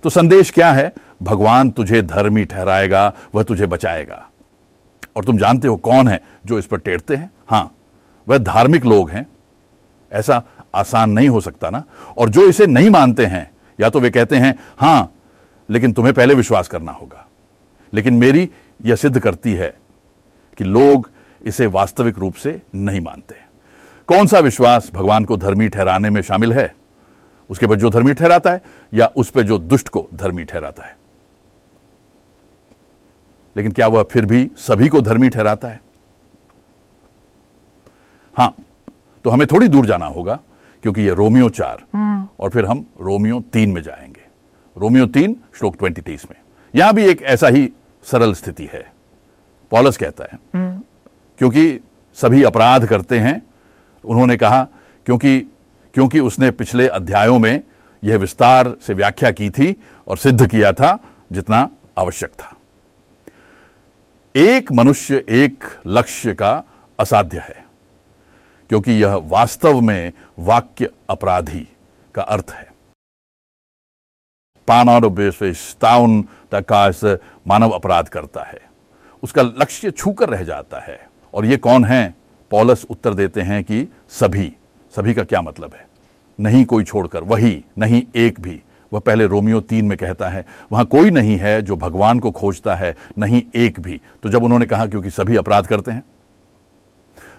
तो 0.03 0.09
संदेश 0.09 0.51
क्या 0.51 0.71
है? 0.71 0.91
भगवान 1.21 1.69
तुझे 1.69 2.01
धर्मी 2.01 2.43
ठहराएगा, 2.45 3.13
वह 3.35 3.43
तुझे 3.43 3.65
बचाएगा। 3.65 4.27
और 5.15 5.23
तुम 5.23 5.38
जानते 5.38 5.67
हो 5.67 5.75
कौन 5.77 6.07
है 6.07 6.21
जो 6.45 6.59
इस 6.59 6.65
पर 6.65 6.77
टेरते 6.77 7.15
हैं? 7.15 7.29
हाँ, 7.47 7.71
वह 8.27 8.38
धार्मिक 8.38 8.85
लोग 8.85 9.09
हैं। 9.09 9.25
ऐसा 10.11 10.41
आसान 10.75 11.09
नहीं 11.09 11.29
हो 11.29 11.41
सकता 11.41 11.69
ना? 11.69 11.83
और 12.17 12.29
जो 12.29 12.49
इसे 12.49 12.67
नहीं 12.67 12.89
मानते 12.89 13.25
हैं, 13.25 13.51
या 13.79 13.89
तो 13.89 13.99
वे 13.99 14.09
कहते 14.09 14.35
हैं, 14.35 14.59
हाँ, 14.77 15.13
लेकिन 15.69 15.93
तुम्हें 15.93 16.15
पहले 16.15 16.33
विश्वास 16.33 16.67
करना 16.67 16.91
होगा। 16.91 17.27
लेकिन 17.93 18.13
मेरी 18.13 18.49
यह 18.85 18.95
सिद्ध 18.95 19.19
करती 19.19 19.53
है 19.53 19.77
कि 20.57 20.63
लोग 20.63 21.09
इसे 21.45 21.65
वास्तविक 21.65 22.17
रूप 22.17 22.35
से 22.35 22.61
नहीं 22.75 23.01
मानते। 23.01 23.35
कौन 24.07 24.27
सा 24.27 24.39
विश्वास 24.39 24.91
भगवान 24.93 25.25
को 25.25 25.38
धर्मी 25.38 25.69
ठहराने 25.69 26.09
में 26.09 26.21
शामिल 26.21 26.53
है? 26.53 26.75
उसके 27.49 27.67
पर 27.67 27.75
जो 27.75 27.89
धर्मी 27.89 28.13
ठहराता 28.13 28.51
है, 28.51 28.61
या 28.93 29.07
उस 29.07 29.29
पर 29.29 29.41
जो 29.41 29.57
दुष्ट 29.57 29.89
को 29.89 30.07
धर्मी 30.13 30.43
ठहराता 30.43 30.83
है? 30.83 30.97
लेकिन 33.57 33.71
क्या 33.71 33.88
वह 33.88 34.03
फिर 34.03 34.25
भी 34.25 34.51
सभी 34.57 34.88
को 34.88 35.01
धर्मी 35.01 35.29
ठहराता 35.29 35.67
है? 35.67 35.81
हाँ 38.38 38.55
तो 39.23 39.29
हमें 39.29 39.47
थोड़ी 39.47 39.67
दूर 39.67 39.85
जाना 39.85 40.05
होगा। 40.05 40.39
क्योंकि 40.85 41.01
ये 41.01 41.13
रोमियो 41.13 41.49
चार। 41.49 41.77
और 42.39 42.49
फिर 42.49 42.65
हम 42.65 42.85
रोमियो 43.01 43.39
तीन 43.39 43.71
में 43.71 43.81
जाएँगे। 43.81 44.21
रोमियो 44.77 45.05
तीन 45.05 45.35
श्लोक 45.59 45.77
ट्वेंटी 45.77 46.01
तीस 46.01 46.25
में। 46.31 46.37
यहाँ 46.75 46.93
भी 46.93 47.05
एक 47.05 47.21
ऐसा 47.21 47.47
ही 47.47 47.69
सरल 48.03 48.33
स्थिति 48.33 48.69
है। 48.73 48.91
पॉलस 49.71 49.97
कहता 49.97 50.23
है 50.23 50.39
क्योंकि 50.55 51.79
सभी 52.13 52.43
अपराध 52.43 52.85
करते 52.85 53.19
हैं। 53.19 53.41
उन्होंने 54.05 54.37
कहा 54.37 54.67
क्योंकि 55.05 55.39
क्योंकि 55.93 56.19
उसने 56.19 56.51
पिछले 56.51 56.87
अध्यायों 56.87 57.39
में 57.39 57.63
यह 58.03 58.17
विस्तार 58.17 58.75
से 58.81 58.93
व्याख्या 58.93 59.31
की 59.31 59.49
थी 59.49 59.75
और 60.07 60.17
सिद्ध 60.17 60.47
किया 60.47 60.73
था 60.73 60.97
जितना 61.31 61.69
आवश्यक 61.97 62.29
था। 62.29 62.55
एक 64.35 64.71
मनुष्य 64.71 65.25
एक 65.29 65.63
लक्ष्य 65.87 66.33
का 66.33 66.63
असाध्य 66.99 67.39
है। 67.39 67.64
क्योंकि 68.69 68.91
यह 68.91 69.15
वास्तव 69.15 69.82
में 69.82 70.13
वाक्य 70.39 70.89
अपराधी 71.10 71.67
का 72.15 72.21
अर्थ 72.21 72.51
है। 72.51 72.73
पानौन 74.67 76.21
का 76.54 76.89
मानव 77.47 77.69
अपराध 77.69 78.08
करता 78.08 78.43
है। 78.43 78.62
उसका 79.23 79.41
लक्ष्य 79.41 79.91
छूकर 79.91 80.30
रह 80.30 80.43
जाता 80.43 80.80
है। 80.80 81.10
और 81.34 81.45
ये 81.45 81.58
कौन 81.58 81.86
है? 81.86 82.15
पॉलस 82.51 82.86
उत्तर 82.89 83.13
देते 83.13 83.41
हैं 83.41 83.63
कि 83.63 83.88
सभी 84.10 84.56
सभी 84.95 85.13
का 85.13 85.23
क्या 85.23 85.41
मतलब 85.41 85.73
है? 85.73 85.88
नहीं 86.39 86.65
कोई 86.65 86.84
छोड़कर, 86.84 87.23
वही, 87.23 87.65
नहीं 87.78 88.04
एक 88.15 88.39
भी। 88.39 88.62
वह 88.93 88.99
पहले 88.99 89.25
रोमियो 89.25 89.62
तीन 89.62 89.86
में 89.86 89.97
कहता 89.97 90.30
है, 90.30 90.45
वहाँ 90.71 90.86
कोई 90.86 91.10
नहीं 91.10 91.38
है 91.38 91.62
जो 91.62 91.75
भगवान 91.75 92.19
को 92.19 92.32
खोजता 92.32 92.75
है, 92.75 92.95
नहीं 93.17 93.43
एक 93.56 93.80
भी। 93.80 94.01
तो 94.23 94.30
जब 94.30 94.43
उन्होंने 94.43 94.65
कहा, 94.65 94.86
क्योंकि 94.86 95.10
सभी 95.10 95.36
अपराध 95.36 95.67
करते 95.67 95.91
हैं? 95.91 96.04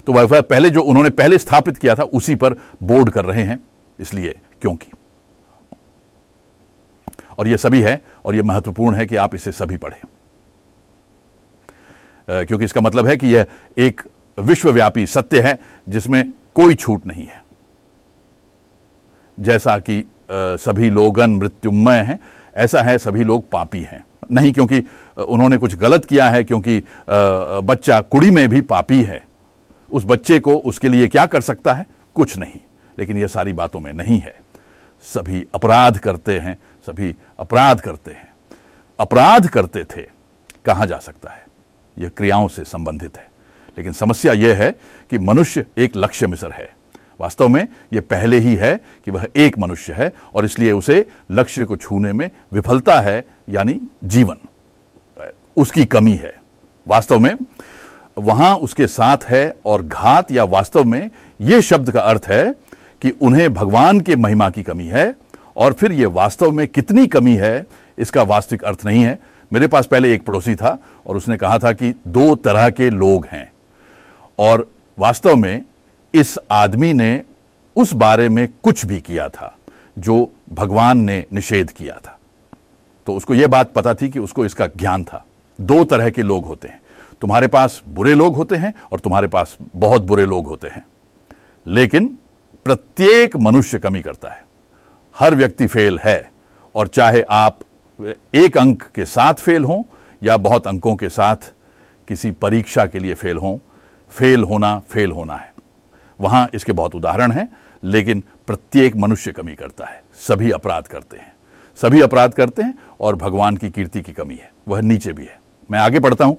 तो 0.07 0.12
वह 0.12 0.40
पहले 0.40 0.71
जो 0.71 0.81
उन्होंने 0.81 1.11
पहले 1.11 1.38
स्थापित 1.38 1.79
किया 1.79 1.95
था, 1.95 2.03
उसी 2.03 2.35
पर 2.35 2.55
बोर्ड 2.83 3.11
कर 3.11 3.25
रहे 3.25 3.42
हैं, 3.42 3.59
इसलिए 3.99 4.38
क्योंकि। 4.61 4.90
और 7.38 7.49
यह 7.49 7.57
सभी 7.57 7.81
है, 7.83 8.01
और 8.25 8.35
यह 8.35 8.42
महत्वपूर्ण 8.42 8.97
है 8.97 9.07
कि 9.07 9.16
आप 9.16 9.35
इसे 9.35 9.53
सभी 9.53 9.77
पढ़ें। 9.77 10.01
क्योंकि 12.29 12.64
इसका 12.64 12.81
मतलब 12.81 13.07
है 13.07 13.16
कि 13.16 13.35
यह 13.35 13.47
एक 13.79 14.01
विश्वव्यापी 14.38 15.07
सत्य 15.07 15.40
है, 15.40 15.59
जिसमें 15.88 16.33
कोई 16.55 16.75
छूट 16.75 17.07
नहीं 17.07 17.27
है। 17.27 17.45
जैसा 19.38 19.79
कि 19.79 20.03
सभी 20.31 20.90
लोगन 20.90 21.31
मृत्युमय 21.31 21.99
हैं, 21.99 22.19
ऐसा 22.57 22.83
है 22.83 22.99
सभी 22.99 23.25
लोग 23.25 23.51
पापी 23.51 23.83
हैं। 23.83 24.05
नहीं 24.33 24.53
क्योंकि 24.53 24.83
उन्होंने 25.19 25.57
कुछ 25.57 25.77
गलत 25.77 26.05
किया 26.05 26.29
है, 26.31 26.45
क्योंकि 26.45 26.83
बच्चा 27.09 28.01
कुड़ी 28.01 28.31
में 28.31 28.49
भी 28.49 28.61
पापी 28.61 29.03
है। 29.03 29.25
उस 29.92 30.03
बच्चे 30.07 30.38
को 30.38 30.55
उसके 30.55 30.88
लिए 30.88 31.09
क्या 31.09 31.27
कर 31.27 31.40
सकता 31.40 31.75
है? 31.75 31.87
कुछ 32.14 32.37
नहीं। 32.37 32.61
लेकिन 32.99 33.18
यह 33.18 33.27
सारी 33.27 33.53
बातों 33.53 33.81
में 33.81 33.92
नहीं 33.92 34.18
है। 34.20 34.40
सभी 35.03 35.46
अपराध 35.55 35.99
करते 35.99 36.38
हैं, 36.38 36.59
सभी 36.87 37.16
अपराध 37.38 37.81
करते 37.81 38.11
हैं। 38.11 38.35
अपराध 39.01 39.49
करते 39.49 39.85
थे, 39.85 40.03
कहा 40.64 40.87
जा 40.87 40.99
सकता 40.99 41.31
है? 41.31 41.46
यह 41.99 42.09
क्रियाओं 42.09 42.49
से 42.49 42.64
संबंधित 42.64 43.16
है। 43.16 43.31
लेकिन 43.79 43.92
समस्या 43.92 44.33
यह 44.33 44.57
है 44.57 44.72
कि 45.11 45.18
मनुष्य 45.18 45.66
एक 45.79 45.92
लक्ष्य 45.96 46.27
मिसर 46.27 46.51
है। 46.51 46.77
वास्तव 47.20 47.49
में 47.49 47.68
यह 47.92 48.01
पहले 48.01 48.38
ही 48.38 48.55
है 48.55 48.81
कि 49.05 49.11
वह 49.11 49.29
एक 49.37 49.59
मनुष्य 49.59 49.92
है 49.92 50.12
और 50.35 50.44
इसलिए 50.44 50.72
उसे 50.72 51.09
लक्ष्य 51.31 51.64
को 51.64 51.77
छूने 51.77 52.12
में 52.12 52.31
विफलता 52.53 53.01
है, 53.01 53.25
यानी 53.49 53.81
जीवन। 54.05 54.37
उसकी 55.57 55.85
कमी 55.85 56.14
है। 56.14 56.35
वास्तव 56.88 57.18
में 57.18 57.35
वहाँ 58.16 58.57
उसके 58.57 58.87
साथ 58.87 59.24
है 59.24 59.57
और 59.66 59.83
घात 59.83 60.33
या 60.33 60.44
वास्तव 60.44 60.85
में 60.85 61.11
यह 61.40 61.61
शब्द 61.61 61.90
का 61.90 62.00
अर्थ 62.00 62.26
है 62.26 62.52
कि 63.02 63.11
उन्हें 63.11 63.52
भगवान 63.55 64.00
के 64.00 64.16
महिमा 64.16 64.50
की 64.50 64.62
कमी 64.62 64.87
है 64.87 65.14
और 65.57 65.72
फिर 65.72 65.92
यह 65.92 66.09
वास्तव 66.09 66.50
में 66.50 66.66
कितनी 66.68 67.07
कमी 67.07 67.35
है, 67.37 67.66
इसका 67.98 68.22
वास्तविक 68.22 68.64
अर्थ 68.64 68.85
नहीं 68.87 69.02
है। 69.02 69.18
मेरे 69.52 69.66
पास 69.66 69.87
पहले 69.87 70.14
एक 70.14 70.24
पड़ोसी 70.24 70.55
था 70.55 70.79
और 71.07 71.16
उसने 71.16 71.37
कहा 71.37 71.59
था 71.59 71.72
कि 71.72 71.92
दो 72.09 72.35
तरह 72.35 72.70
के 72.70 72.90
लोग 72.90 73.26
हैं 73.26 73.52
और 74.38 74.66
वास्तव 74.98 75.37
में 75.37 75.62
इस 76.14 76.38
आदमी 76.50 76.92
ने 76.92 77.22
उस 77.76 77.92
बारे 77.92 78.29
में 78.29 78.48
कुछ 78.62 78.85
भी 78.87 79.00
किया 79.00 79.29
था 79.29 79.55
जो 79.98 80.33
भगवान 80.52 80.98
ने 80.98 81.24
निषेध 81.33 81.70
किया 81.70 81.94
था। 81.94 82.18
तो 83.07 83.14
उसको 83.14 83.35
यह 83.35 83.46
बात 83.46 83.72
पता 83.72 83.94
थी 83.94 84.09
कि 84.09 84.18
उसको 84.18 84.44
इसका 84.44 84.66
ज्ञान 84.66 85.05
था। 85.05 85.24
दो 85.59 85.85
तरह 85.85 86.11
के 86.11 86.22
लोग 86.22 86.44
होते 86.44 86.68
हैं। 86.68 86.81
तुम्हारे 87.20 87.46
पास 87.46 87.83
बुरे 87.88 88.14
लोग 88.14 88.37
होते 88.37 88.57
हैं 88.57 88.74
और 88.92 89.00
तुम्हारे 89.00 89.26
पास 89.26 89.57
बहुत 89.76 90.02
बुरे 90.02 90.26
लोग 90.26 90.46
होते 90.46 90.68
हैं। 90.68 90.87
लेकिन 91.66 92.18
प्रत्येक 92.64 93.37
मनुष्य 93.37 93.79
कमी 93.79 94.02
करता 94.02 94.29
है। 94.29 94.44
हर 95.18 95.35
व्यक्ति 95.35 95.66
फेल 95.66 95.98
है 95.98 96.31
और 96.74 96.88
चाहे 96.88 97.22
आप 97.22 97.59
एक 98.35 98.59
अंक 98.59 98.83
के 98.83 99.05
साथ 99.05 99.35
फेल 99.35 99.64
हों 99.64 99.83
या 100.22 100.37
बहुत 100.37 100.66
अंकों 100.66 100.96
के 100.96 101.09
साथ 101.09 101.37
किसी 102.09 102.31
परीक्षा 102.31 102.87
के 102.87 102.98
लिए 102.98 103.14
फेल 103.14 103.37
हों, 103.37 103.59
फेल 104.11 104.44
होना 104.44 104.79
फेल 104.79 105.11
होना 105.11 105.37
है। 105.37 105.55
वहाँ 106.20 106.48
इसके 106.55 106.72
बहुत 106.72 106.94
उदाहरण 106.94 107.33
हैं, 107.33 107.57
लेकिन 107.85 108.24
प्रत्येक 108.46 108.96
मनुष्य 108.96 109.33
कमी 109.33 109.55
करता 109.55 109.87
है। 109.87 110.02
सभी 110.29 110.50
अपराध 110.50 110.87
करते 110.87 111.16
हैं। 111.16 111.33
सभी 111.76 112.00
अपराध 112.00 112.35
करते 112.35 112.62
हैं 112.62 112.79
और 113.00 113.16
भगवान 113.16 113.57
की 113.57 113.70
कीर्ति 113.70 114.02
की 114.02 114.12
कमी 114.12 114.35
है। 114.35 114.52
वह 114.68 114.81
नीचे 114.81 115.12
भी 115.12 115.24
है। 115.24 115.40
मैं 115.70 115.79
आगे 115.79 116.00
पढ़ता 116.00 116.24
हूँ। 116.24 116.38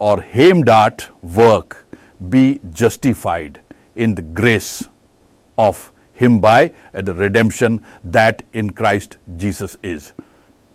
और 0.00 0.24
them 0.34 0.62
that 0.62 1.02
work 1.24 1.84
be 2.22 2.60
justified 2.64 3.58
in 3.96 4.14
the 4.14 4.20
grace 4.20 4.88
of 5.58 5.90
him 6.20 6.38
by 6.40 6.70
the 6.96 7.16
redemption 7.18 7.80
that 8.06 8.42
in 8.54 8.70
Christ 8.70 9.18
Jesus 9.28 9.76
is 9.84 10.22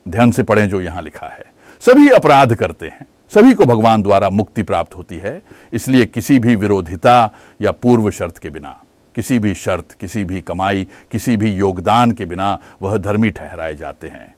ध्यान 0.08 0.32
से 0.32 0.44
पढ़ें 0.44 0.70
जो 0.70 0.82
यहाँ 0.82 1.02
लिखा 1.02 1.28
है। 1.28 1.46
सभी 1.80 2.10
अपराध 2.10 2.56
करते 2.56 2.88
हैं। 2.88 3.08
सभी 3.34 3.54
को 3.54 3.66
भगवान 3.66 4.02
द्वारा 4.02 4.30
मुक्ति 4.30 4.64
प्राप्त 4.64 4.96
होती 4.96 5.18
है। 5.18 5.42
इसलिए 5.74 6.06
किसी 6.06 6.40
भी 6.40 6.56
विरोधिता 6.56 7.32
या 7.62 7.72
पूर्व 7.72 8.12
शर्त 8.12 8.38
के 8.38 8.50
बिना, 8.50 8.84
किसी 9.16 9.40
भी 9.40 9.54
शर्त, 9.54 9.92
किसी 9.92 10.24
भी 10.24 10.42
कमाई, 10.42 10.88
किसी 11.12 11.38
भी 11.38 11.52
योगदान 11.52 12.12
के 12.12 12.26
बिना 12.26 12.60
वह 12.82 12.98
धर्मी 12.98 13.30
ठहराए 13.30 13.76
जाते 13.76 14.08
हैं। 14.08 14.36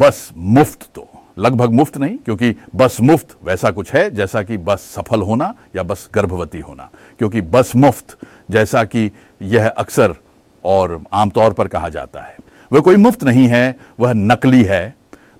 बस 0.00 0.30
मुफ़्त 0.36 0.88
तो। 0.94 1.21
लगभग 1.38 1.70
मुफ़्त 1.70 1.96
नहीं, 1.98 2.16
क्योंकि 2.16 2.54
बस 2.76 2.96
मुफ़्त 3.00 3.36
वैसा 3.44 3.70
कुछ 3.70 3.92
है, 3.92 4.10
जैसा 4.10 4.42
कि 4.42 4.56
बस 4.56 4.80
सफल 4.80 5.22
होना 5.22 5.54
या 5.76 5.82
बस 5.82 6.08
गर्भवती 6.14 6.60
होना। 6.60 6.90
क्योंकि 7.18 7.40
बस 7.40 7.76
मुफ़्त, 7.76 8.16
जैसा 8.50 8.84
कि 8.84 9.10
यह 9.42 9.68
अक्सर 9.68 10.14
और 10.64 11.02
आमतौर 11.12 11.52
पर 11.52 11.68
कहा 11.68 11.88
जाता 11.88 12.20
है। 12.20 12.36
वह 12.72 12.80
कोई 12.80 12.96
मुफ़्त 12.96 13.24
नहीं 13.24 13.46
है, 13.48 13.76
वह 14.00 14.12
नकली 14.12 14.62
है। 14.62 14.94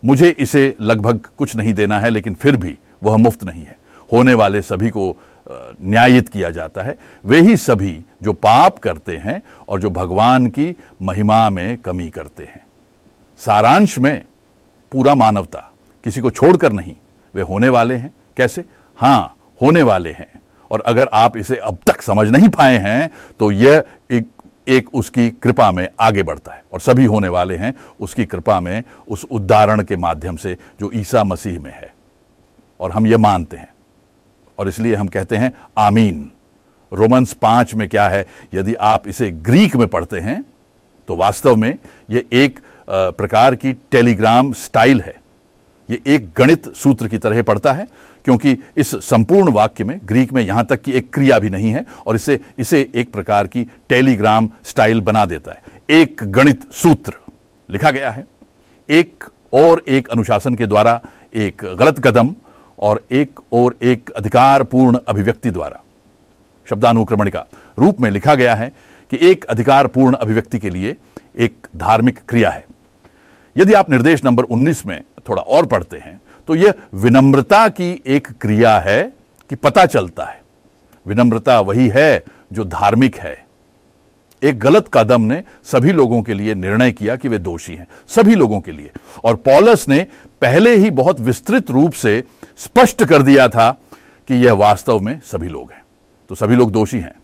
मुझे 0.05 0.29
इसे 0.29 0.75
लगभग 0.81 1.27
कुछ 1.39 1.57
नहीं 1.57 1.75
देना 1.75 2.01
है, 2.01 2.11
लेकिन 2.11 2.35
फिर 2.35 2.57
भी 2.57 2.79
वह 3.03 3.17
मुफ़्त 3.17 3.45
नहीं 3.45 3.63
है। 3.63 3.77
होने 4.13 4.35
वाले 4.35 4.63
सभी 4.63 4.91
को 4.91 5.17
न्यायित 5.51 6.29
किया 6.29 6.51
जाता 6.51 6.83
है। 6.83 6.97
वे 7.25 7.41
ही 7.41 7.57
सभी 7.57 8.05
जो 8.23 8.33
पाप 8.33 8.79
करते 8.79 9.17
हैं 9.17 9.43
और 9.69 9.81
जो 9.81 9.91
भगवान 9.91 10.47
की 10.47 10.75
महिमा 11.03 11.51
में 11.51 11.79
कमी 11.79 12.09
करते 12.11 12.45
हैं। 12.45 12.65
सारांश 13.41 13.99
में 13.99 14.25
पूरा 14.93 15.15
मानवता 15.15 15.72
किसी 16.05 16.21
को 16.21 16.31
छोड़कर 16.31 16.73
नहीं। 16.73 16.95
वे 17.35 17.43
होने 17.43 17.69
वाले 17.69 17.95
हैं। 17.95 18.15
कैसे? 18.37 18.65
हाँ, 18.99 19.37
होने 19.61 19.83
वाले 19.83 20.11
हैं। 20.11 20.41
और 20.71 20.81
अगर 20.81 21.09
आप 21.13 21.37
इसे 21.37 21.57
अब 21.57 21.79
तक 21.87 22.03
समझ 22.03 22.29
नहीं 22.29 22.49
पाए 22.49 22.77
हैं 22.79 23.11
तो 23.39 23.51
यह 23.53 23.83
एक 24.11 24.29
एक 24.69 24.95
उसकी 24.95 25.31
कृपा 25.33 25.71
में 25.73 25.89
आगे 26.01 26.23
बढ़ता 26.23 26.53
है। 26.53 26.63
और 26.73 26.81
सभी 26.81 27.05
होने 27.05 27.29
वाले 27.29 27.57
हैं, 27.57 27.75
उसकी 28.01 28.25
कृपा 28.25 28.59
में, 28.61 28.83
उस 29.09 29.25
उदाहरण 29.25 29.83
के 29.83 29.97
माध्यम 29.97 30.37
से 30.37 30.57
जो 30.81 30.91
ईसा 30.95 31.25
मसीह 31.25 31.59
में 31.61 31.73
है। 31.73 31.93
और 32.81 32.91
हम 32.91 33.07
ये 33.07 33.17
मानते 33.17 33.57
हैं। 33.57 33.69
और 34.59 34.69
इसलिए 34.69 34.95
हम 34.95 35.09
कहते 35.09 35.37
हैं, 35.37 35.53
आमीन। 35.79 36.31
रोमन्स 36.93 37.33
पाँच 37.33 37.75
में 37.75 37.89
क्या 37.89 38.09
है? 38.09 38.27
यदि 38.55 38.75
आप 38.75 39.09
इसे 39.09 39.31
ग्रीक 39.31 39.77
में 39.77 39.87
पढ़ते 39.89 40.21
हैं 40.21 40.43
तो 41.09 41.17
वास्तव 41.17 41.57
में 41.57 41.77
ये 42.11 42.25
एक 42.33 42.61
प्रकार 42.89 43.55
की 43.55 43.73
टेलीग्राम 43.73 44.53
स्टाइल 44.53 45.01
है। 45.01 45.15
ये 45.93 46.01
एक 46.07 46.29
गणित 46.37 46.73
सूत्र 46.75 47.09
की 47.09 47.19
तरह 47.19 47.43
पढ़ता 47.43 47.73
है, 47.73 47.87
क्योंकि 48.25 48.57
इस 48.77 48.95
संपूर्ण 49.05 49.53
वाक्य 49.53 49.85
में 49.85 49.99
ग्रीक 50.05 50.33
में 50.33 50.43
यहाँ 50.43 50.65
तक 50.67 50.83
कि 50.83 50.93
एक 50.93 51.13
क्रिया 51.15 51.39
भी 51.39 51.51
नहीं 51.51 51.71
है 51.71 51.85
और 52.07 52.17
इसे 52.17 52.39
इसे 52.59 52.81
एक 52.95 53.13
प्रकार 53.13 53.47
की 53.47 53.67
टेलीग्राम 53.89 54.49
स्टाइल 54.65 55.01
बना 55.01 55.25
देता 55.25 55.53
है। 55.53 55.81
एक 55.91 56.21
गणित 56.25 56.71
सूत्र 56.73 57.13
लिखा 57.69 57.91
गया 57.91 58.11
है। 58.11 58.25
एक 58.89 59.25
और 59.53 59.83
एक 59.89 60.09
अनुशासन 60.09 60.55
के 60.55 60.67
द्वारा, 60.67 61.01
एक 61.35 61.65
गलत 61.79 61.99
कदम 61.99 62.35
और 62.79 63.05
एक 63.13 63.41
और 63.53 63.77
एक 63.83 64.11
अधिकारपूर्ण 64.11 64.99
अभिव्यक्ति 65.09 65.51
द्वारा 65.51 65.83
शब्दानुक्रमण 66.67 67.31
का 67.31 67.47
रूप 67.79 68.01
में 68.01 68.11
लिखा 68.11 68.35
गया 68.35 68.55
है 68.55 68.73
कि 69.13 69.19
एक 69.21 69.45
अधिकारपूर्ण 69.45 70.15
अभिव्यक्ति 70.15 70.59
के 70.59 70.71
लिए 70.71 70.97
एक 71.39 71.67
धार्मिक 71.77 72.19
क्रिया 72.29 72.51
है। 72.51 72.65
यदि 73.57 73.73
आप 73.73 73.91
निर्देश 73.91 74.25
नंबर 74.25 74.45
19 74.45 74.87
में 74.87 75.01
थोड़ा 75.29 75.43
और 75.43 75.67
पढ़ते 75.67 75.99
हैं 75.99 76.21
तो 76.49 76.55
यह 76.55 76.75
विनम्रता 76.95 77.69
की 77.69 77.91
एक 78.07 78.29
क्रिया 78.41 78.79
है 78.79 79.03
कि 79.51 79.57
पता 79.57 79.85
चलता 79.87 80.25
है। 80.25 80.41
विनम्रता 81.07 81.61
वही 81.61 81.89
है 81.89 82.25
जो 82.53 82.65
धार्मिक 82.65 83.17
है। 83.17 83.45
एक 84.43 84.59
गलत 84.59 84.89
कदम 84.95 85.23
ने 85.23 85.43
सभी 85.65 85.93
लोगों 85.93 86.23
के 86.23 86.35
लिए 86.35 86.55
निर्णय 86.55 86.93
किया 86.93 87.17
कि 87.17 87.29
वे 87.29 87.39
दोषी 87.39 87.75
हैं, 87.75 87.87
सभी 88.09 88.35
लोगों 88.35 88.61
के 88.61 88.73
लिए। 88.73 88.91
और 89.25 89.37
पॉलस 89.37 89.89
ने 89.89 90.07
पहले 90.43 90.75
ही 90.77 90.91
बहुत 90.91 91.21
विस्तृत 91.21 91.71
रूप 91.71 91.93
से 91.93 92.23
स्पष्ट 92.59 93.05
कर 93.05 93.23
दिया 93.23 93.49
था 93.49 93.71
कि 94.29 94.45
यह 94.45 94.53
वास्तव 94.53 95.01
में 95.01 95.21
सभी 95.23 95.49
लोग 95.49 95.73
हैं 95.73 95.83
तो 96.31 96.35
सभी 96.35 96.57
लोग 96.57 96.73
दोषी 96.73 96.99
हैं। 96.99 97.15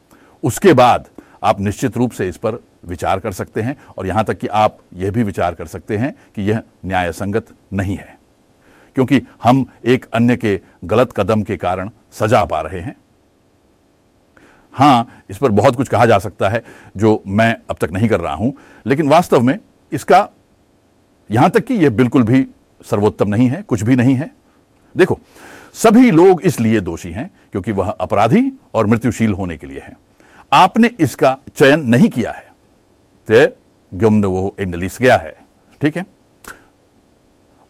उसके 0.44 0.72
बाद 0.72 1.08
आप 1.42 1.60
निश्चित 1.60 1.96
रूप 1.96 2.12
से 2.12 2.28
इस 2.28 2.36
पर 2.36 2.58
विचार 2.84 3.20
कर 3.20 3.32
सकते 3.32 3.62
हैं 3.62 3.76
और 3.98 4.06
यहाँ 4.06 4.24
तक 4.24 4.38
कि 4.38 4.46
आप 4.46 4.78
यह 4.94 5.10
भी 5.10 5.22
विचार 5.22 5.54
कर 5.54 5.66
सकते 5.66 5.96
हैं 5.96 6.14
कि 6.34 6.42
यह 6.42 6.62
न्याय 6.84 7.12
संगत 7.12 7.46
नहीं 7.72 7.96
है। 7.96 8.18
क्योंकि 8.96 9.20
हम 9.42 9.66
एक 9.84 10.06
अन्य 10.14 10.36
के 10.36 10.60
गलत 10.84 11.12
कदम 11.12 11.42
के 11.42 11.56
कारण 11.56 11.90
सजा 12.12 12.44
पा 12.44 12.60
रहे 12.60 12.80
हैं। 12.80 12.96
हाँ, 14.74 15.24
इस 15.30 15.38
पर 15.38 15.50
बहुत 15.50 15.76
कुछ 15.76 15.88
कहा 15.88 16.06
जा 16.06 16.18
सकता 16.18 16.48
है 16.48 16.62
जो 16.96 17.22
मैं 17.26 17.56
अब 17.70 17.76
तक 17.80 17.90
नहीं 17.90 18.08
कर 18.08 18.20
रहा 18.20 18.34
हूँ, 18.34 18.54
लेकिन 18.86 19.08
वास्तव 19.08 19.40
में 19.40 19.58
इसका 19.92 20.28
यहाँ 21.30 21.50
तक 21.50 21.64
कि 21.64 21.74
यह 21.74 21.90
बिल्कुल 21.90 22.22
भी 22.22 22.46
सर्वोत्तम 22.84 23.28
नहीं 23.28 23.48
है, 23.48 23.62
कुछ 23.62 23.82
भी 23.82 23.96
नहीं 23.96 24.14
है। 24.14 24.30
देखो, 24.96 25.18
सभी 25.74 26.10
लोग 26.10 26.42
इसलिए 26.42 26.80
दोषी 26.80 27.10
हैं 27.10 27.30
क्योंकि 27.52 27.72
वह 27.72 27.90
अपराधी 27.90 28.52
और 28.74 28.86
मृत्युशील 28.86 29.32
होने 29.32 29.56
के 29.56 29.66
लिए 29.66 29.80
है। 29.80 29.96
आपने 30.52 30.90
इसका 31.00 31.36
चयन 31.56 31.80
नहीं 31.80 32.08
किया 32.08 32.32
है। 32.32 32.47
तो 33.30 34.30
वो 34.30 34.54
इंडलिस 34.60 34.98
गया 34.98 35.16
है, 35.16 35.34
ठीक 35.80 35.96
है? 35.96 36.04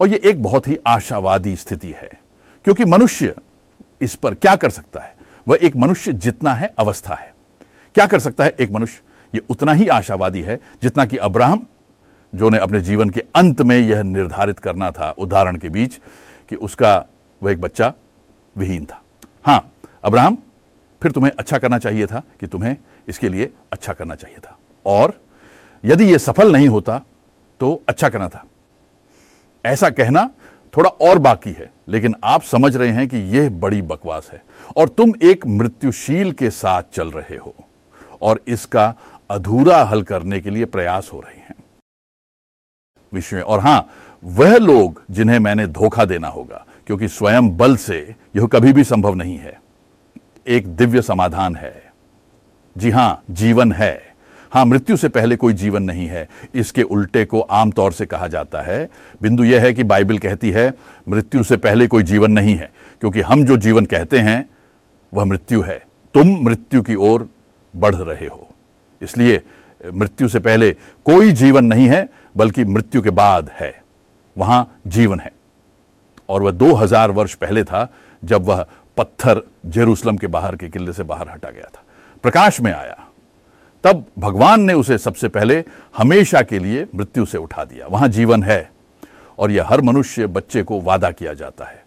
और 0.00 0.08
यह 0.08 0.20
एक 0.24 0.42
बहुत 0.42 0.68
ही 0.68 0.78
आशावादी 0.86 1.56
स्थिति 1.56 1.90
है, 1.90 2.10
क्योंकि 2.64 2.84
मनुष्य 2.84 3.34
इस 4.00 4.14
पर 4.14 4.34
क्या 4.34 4.54
कर 4.56 4.70
सकता 4.70 5.00
है? 5.00 5.16
वह 5.48 5.58
एक 5.62 5.76
मनुष्य 5.76 6.12
जितना 6.12 6.54
है, 6.54 6.74
अवस्था 6.78 7.14
है। 7.14 7.34
क्या 7.94 8.06
कर 8.06 8.18
सकता 8.18 8.44
है 8.44 8.54
एक 8.60 8.70
मनुष्य? 8.70 9.00
यह 9.34 9.40
उतना 9.50 9.72
ही 9.72 9.88
आशावादी 9.88 10.42
है 10.42 10.58
जितना 10.82 11.04
कि 11.04 11.16
अब्राहम, 11.16 11.66
जो 12.34 12.48
ने 12.50 12.58
अपने 12.58 12.80
जीवन 12.80 13.10
के 13.10 13.20
अंत 13.34 13.62
में 13.62 13.78
यह 13.78 14.02
निर्धारित 14.02 14.58
करना 14.58 14.90
था 14.90 15.10
उदाहरण 15.10 15.56
के 15.56 15.68
बीच, 15.68 16.00
कि 16.48 16.56
उसका 16.56 17.06
वह 17.42 17.52
एक 17.52 17.60
बच्चा 17.60 17.92
विहीन 18.56 18.84
था। 18.84 19.02
हाँ, 19.44 19.72
अब्राहम, 20.04 20.38
फिर 21.02 21.12
तुम्हें 21.12 21.32
अच्छा 21.38 21.58
करना 21.58 21.78
चाहिए 21.78 22.06
था 22.06 22.22
कि 22.40 22.46
तुम्हें 22.46 22.76
इसके 23.08 23.28
लिए 23.28 23.52
अच्छा 23.72 23.92
करना 23.92 24.14
चाहिए 24.14 24.38
था। 24.38 24.58
और 24.86 25.20
यदि 25.84 26.04
यह 26.04 26.18
सफल 26.18 26.52
नहीं 26.52 26.68
होता 26.68 27.00
तो 27.60 27.80
अच्छा 27.88 28.08
करना 28.08 28.28
था। 28.28 28.44
ऐसा 29.64 29.90
कहना 29.90 30.30
थोड़ा 30.74 30.90
और 30.90 31.18
बाकी 31.18 31.52
है, 31.52 31.70
लेकिन 31.88 32.14
आप 32.24 32.42
समझ 32.42 32.76
रहे 32.76 32.88
हैं 32.88 33.06
कि 33.08 33.16
यह 33.36 33.48
बड़ी 33.50 33.82
बकवास 33.82 34.30
है 34.32 34.42
और 34.76 34.88
तुम 34.88 35.12
एक 35.22 35.46
मृत्युशील 35.46 36.32
के 36.32 36.50
साथ 36.50 36.82
चल 36.92 37.10
रहे 37.10 37.36
हो 37.36 37.54
और 38.22 38.40
इसका 38.48 38.94
अधूरा 39.30 39.82
हल 39.84 40.02
करने 40.02 40.40
के 40.40 40.50
लिए 40.50 40.64
प्रयास 40.64 41.10
हो 41.12 41.20
रहे 41.20 41.36
हैं। 41.36 41.54
विषय 43.12 43.40
और 43.40 43.60
हाँ, 43.60 43.88
वह 44.22 44.56
लोग 44.56 45.02
जिन्हें 45.10 45.38
मैंने 45.38 45.66
धोखा 45.66 46.04
देना 46.04 46.28
होगा, 46.28 46.64
क्योंकि 46.86 47.08
स्वयं 47.08 47.56
बल 47.56 47.76
से 47.76 48.14
यह 48.36 48.46
कभी 48.46 48.72
भी 48.72 48.84
संभव 48.84 49.14
नहीं 49.14 49.36
है। 49.38 49.60
एक 50.46 50.66
दिव्य 50.68 51.02
समाधान 51.02 51.56
है। 51.56 51.92
जी 52.76 52.90
हाँ, 52.90 53.22
जीवन 53.30 53.72
है। 53.72 54.07
हाँ, 54.52 54.64
मृत्यु 54.64 54.96
से 54.96 55.08
पहले 55.08 55.37
कोई 55.37 55.52
जीवन 55.52 55.82
नहीं 55.82 56.06
है। 56.06 56.28
इसके 56.54 56.82
उल्टे 56.82 57.24
को 57.24 57.40
आमतौर 57.40 57.92
से 57.92 58.06
कहा 58.06 58.28
जाता 58.28 58.62
है। 58.62 58.90
बिंदु 59.22 59.44
यह 59.44 59.62
है 59.62 59.72
कि 59.72 59.84
बाइबल 59.84 60.18
कहती 60.18 60.50
है, 60.50 60.74
मृत्यु 61.08 61.42
से 61.42 61.56
पहले 61.56 61.87
कोई 61.87 62.02
जीवन 62.02 62.30
नहीं 62.30 62.56
है, 62.56 62.72
क्योंकि 63.00 63.20
हम 63.20 63.44
जो 63.44 63.56
जीवन 63.56 63.84
कहते 63.84 64.18
हैं, 64.18 64.50
वह 65.14 65.24
मृत्यु 65.24 65.62
है। 65.62 65.87
तुम 66.14 66.38
मृत्यु 66.42 66.82
की 66.82 66.94
ओर 66.94 67.28
बढ़ 67.76 67.94
रहे 67.94 68.26
हो। 68.26 68.48
इसलिए, 69.02 69.42
मृत्यु 69.94 70.28
से 70.28 70.38
पहले 70.38 70.72
कोई 71.04 71.32
जीवन 71.32 71.64
नहीं 71.64 71.88
है, 71.88 72.08
बल्कि 72.37 72.64
मृत्यु 72.64 73.02
के 73.02 73.11
बाद 73.11 73.50
है। 73.54 73.82
वहाँ 74.38 74.80
जीवन 74.87 75.20
है। 75.20 75.32
और 76.28 76.42
वह 76.42 76.50
2000 76.50 77.11
वर्ष 77.11 77.34
पहले 77.34 77.64
था, 77.64 77.92
जब 78.24 78.44
वह 78.44 78.66
पत्थर 78.96 79.42
जेरूसलम 79.66 80.16
के 80.16 80.26
बाहर 80.26 80.56
के 80.56 80.68
किले 80.68 80.92
से 80.92 81.02
बाहर 81.02 81.30
हटा 81.30 81.50
गया 81.50 81.68
था। 81.74 81.82
प्रकाश 82.22 82.61
में 82.61 82.72
आया। 82.72 83.07
तब 83.84 84.06
भगवान 84.18 84.60
ने 84.60 84.72
उसे 84.72 84.98
सबसे 84.98 85.28
पहले 85.28 85.64
हमेशा 85.96 86.42
के 86.42 86.58
लिए 86.58 86.86
मृत्यु 86.94 87.26
से 87.26 87.38
उठा 87.38 87.64
दिया। 87.64 87.86
वहाँ 87.86 88.08
जीवन 88.08 88.42
है 88.42 88.70
और 89.38 89.50
यह 89.50 89.66
हर 89.66 89.80
मनुष्य 89.80 90.26
बच्चे 90.26 90.62
को 90.62 90.80
वादा 90.80 91.10
किया 91.10 91.34
जाता 91.34 91.64
है। 91.64 91.84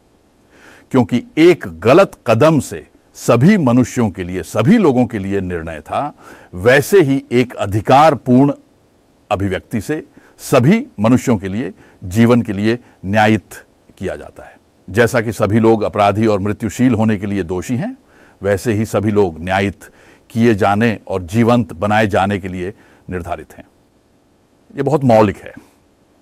क्योंकि 0.92 1.24
एक 1.38 1.80
गलत 1.80 2.12
कदम 2.28 2.60
से 2.60 2.88
सभी 3.14 3.58
मनुष्यों 3.58 4.10
के 4.10 4.24
लिए, 4.24 4.44
सभी 4.44 4.78
लोगों 4.78 5.06
के 5.06 5.20
लिए 5.20 5.42
निर्णय 5.42 5.80
था, 5.80 6.14
वैसे 6.54 7.02
ही 7.02 7.26
एक 7.32 7.56
अधिकारपूर्ण 7.56 8.54
अभिव्यक्ति 9.32 9.82
से 9.82 10.04
सभी 10.40 10.88
मनुष्यों 11.00 11.38
के 11.38 11.48
लिए, 11.48 11.74
जीवन 12.04 12.42
के 12.42 12.54
लिए 12.54 12.80
न्यायित 13.06 13.66
किया 13.98 14.16
जाता 14.16 14.44
है। 14.44 14.58
जैसा 14.90 15.22
कि 15.22 15.32
सभी 15.32 15.60
लोग 15.60 15.82
अपराधी 15.82 16.28
और 16.28 16.40
मृत्युशील 16.40 16.94
होने 16.94 17.18
के 17.18 17.26
लिए 17.26 17.44
दोषी 17.44 17.76
हैं, 17.76 17.98
वैसे 18.44 18.74
ही 18.74 18.86
सभी 18.86 19.12
लोग 19.12 19.44
न्यायित 19.44 19.80
किए 20.32 20.54
जाने 20.56 20.98
और 21.08 21.22
जीवंत 21.24 21.74
बनाए 21.74 22.08
जाने 22.08 22.40
के 22.40 22.48
लिए 22.48 22.74
निर्धारित 23.10 23.54
हैं। 23.54 23.64
यह 24.78 24.84
बहुत 24.84 25.04
मौलिक 25.04 25.38
है। 25.38 25.54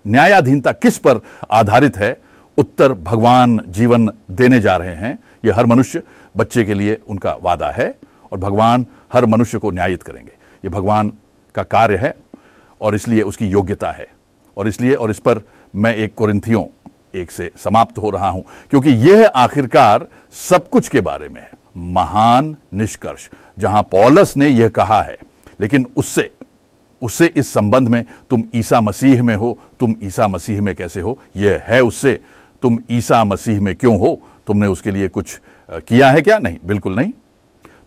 न्यायाधीनता 0.06 0.72
किस 0.72 0.98
पर 0.98 1.22
आधारित 1.52 1.98
है? 1.98 2.18
उत्तर 2.58 2.94
भगवान 2.94 3.60
जीवन 3.68 4.10
देने 4.32 4.60
जा 4.60 4.76
रहे 4.78 4.96
हैं। 4.96 5.18
यह 5.46 5.56
हर 5.56 5.66
मनुष्य 5.66 6.02
बच्चे 6.38 6.64
के 6.64 6.74
लिए 6.74 7.00
उनका 7.08 7.36
वादा 7.42 7.70
है 7.72 7.94
और 8.32 8.40
भगवान 8.40 8.86
हर 9.14 9.26
मनुष्य 9.26 9.58
को 9.58 9.72
न्यायित 9.72 10.04
करेंगे। 10.04 10.32
यह 10.64 10.72
भगवान 10.72 11.12
का 11.56 11.64
कार्य 11.64 11.98
है 11.98 12.14
और 12.82 12.96
इसलिए 12.96 13.22
उसकी 13.22 13.48
योग्यता 13.48 13.92
है। 13.92 14.08
और 14.58 14.68
इसलिए 14.68 14.94
और 14.94 15.12
इस 15.12 15.20
पर 15.20 15.42
मैं 15.74 15.96
एक 15.96 16.16
कुरिंथियों 16.16 16.66
एक 17.16 17.32
से 17.32 17.52
समाप्त 17.58 17.98
हो 17.98 18.10
रहा 18.10 18.30
हूँ, 18.30 18.44
क्योंकि 18.70 18.90
यह 18.90 19.28
आखिरकार 19.28 20.08
सब 20.50 20.70
कुछ 20.70 20.88
के 20.88 21.02
बारे 21.02 21.30
में 21.30 21.42
है। 21.42 21.52
महान 21.78 22.56
निष्कर्ष। 22.74 23.30
जहाँ 23.60 23.82
पॉलस 23.84 24.36
ने 24.38 24.48
यह 24.48 24.70
कहा 24.70 25.02
है, 25.02 25.18
लेकिन 25.62 25.86
उससे 25.96 26.32
उससे 27.02 27.26
इस 27.36 27.52
संबंध 27.54 27.88
में 27.88 28.04
तुम 28.30 28.44
ईसा 28.56 28.80
मसीह 28.82 29.22
में 29.24 29.36
हो, 29.36 29.58
तुम 29.80 29.94
ईसा 30.04 30.28
मसीह 30.28 30.62
में 30.62 30.76
कैसे 30.76 31.02
हो? 31.02 31.18
यह 31.36 31.62
है 31.66 31.82
उससे, 31.82 32.20
तुम 32.64 32.78
ईसा 32.92 33.24
मसीह 33.24 33.62
में 33.62 33.76
क्यों 33.76 33.98
हो? 34.00 34.22
तुमने 34.48 34.68
उसके 34.68 34.92
लिए 34.92 35.08
कुछ 35.08 35.40
किया 35.70 36.10
है 36.12 36.22
क्या? 36.22 36.40
नहीं, 36.40 36.58
बिल्कुल 36.66 36.96
नहीं। 36.96 37.12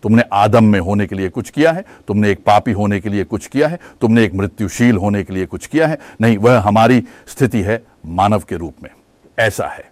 तुमने 0.03 0.23
आदम 0.33 0.63
में 0.63 0.79
होने 0.79 1.05
के 1.07 1.15
लिए 1.15 1.29
कुछ 1.29 1.49
किया 1.49 1.71
है, 1.71 1.85
तुमने 2.07 2.31
एक 2.31 2.43
पापी 2.43 2.71
होने 2.71 2.99
के 2.99 3.09
लिए 3.09 3.23
कुछ 3.23 3.47
किया 3.47 3.67
है, 3.67 3.79
तुमने 4.01 4.23
एक 4.23 4.33
मृत्युशील 4.33 4.97
होने 4.97 5.23
के 5.23 5.33
लिए 5.33 5.45
कुछ 5.45 5.67
किया 5.67 5.87
है। 5.87 5.97
नहीं, 6.21 6.37
वह 6.37 6.59
हमारी 6.59 7.03
स्थिति 7.27 7.61
है 7.61 7.81
मानव 8.05 8.43
के 8.49 8.55
रूप 8.55 8.83
में, 8.83 8.89
ऐसा 9.39 9.67
है। 9.67 9.91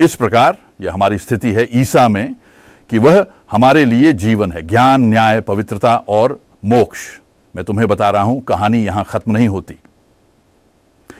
इस 0.00 0.14
प्रकार, 0.14 0.56
यह 0.80 0.92
हमारी 0.92 1.18
स्थिति 1.18 1.52
है 1.52 1.68
ईसा 1.72 2.08
में 2.08 2.34
कि 2.90 2.98
वह 2.98 3.26
हमारे 3.50 3.84
लिए 3.84 4.12
जीवन 4.12 4.52
है, 4.52 4.62
ज्ञान, 4.62 5.00
न्याय, 5.00 5.40
पवित्रता 5.40 5.96
और 5.96 6.40
मोक्ष। 6.64 6.98
मैं 7.56 7.64
तुम्हें 7.64 7.88
बता 7.88 8.10
रहा 8.10 8.22
हूँ, 8.22 8.40
कहानी 8.40 8.84
यहाँ 8.84 9.04
खत्म 9.04 9.32
नहीं 9.32 9.48
होती। 9.48 9.74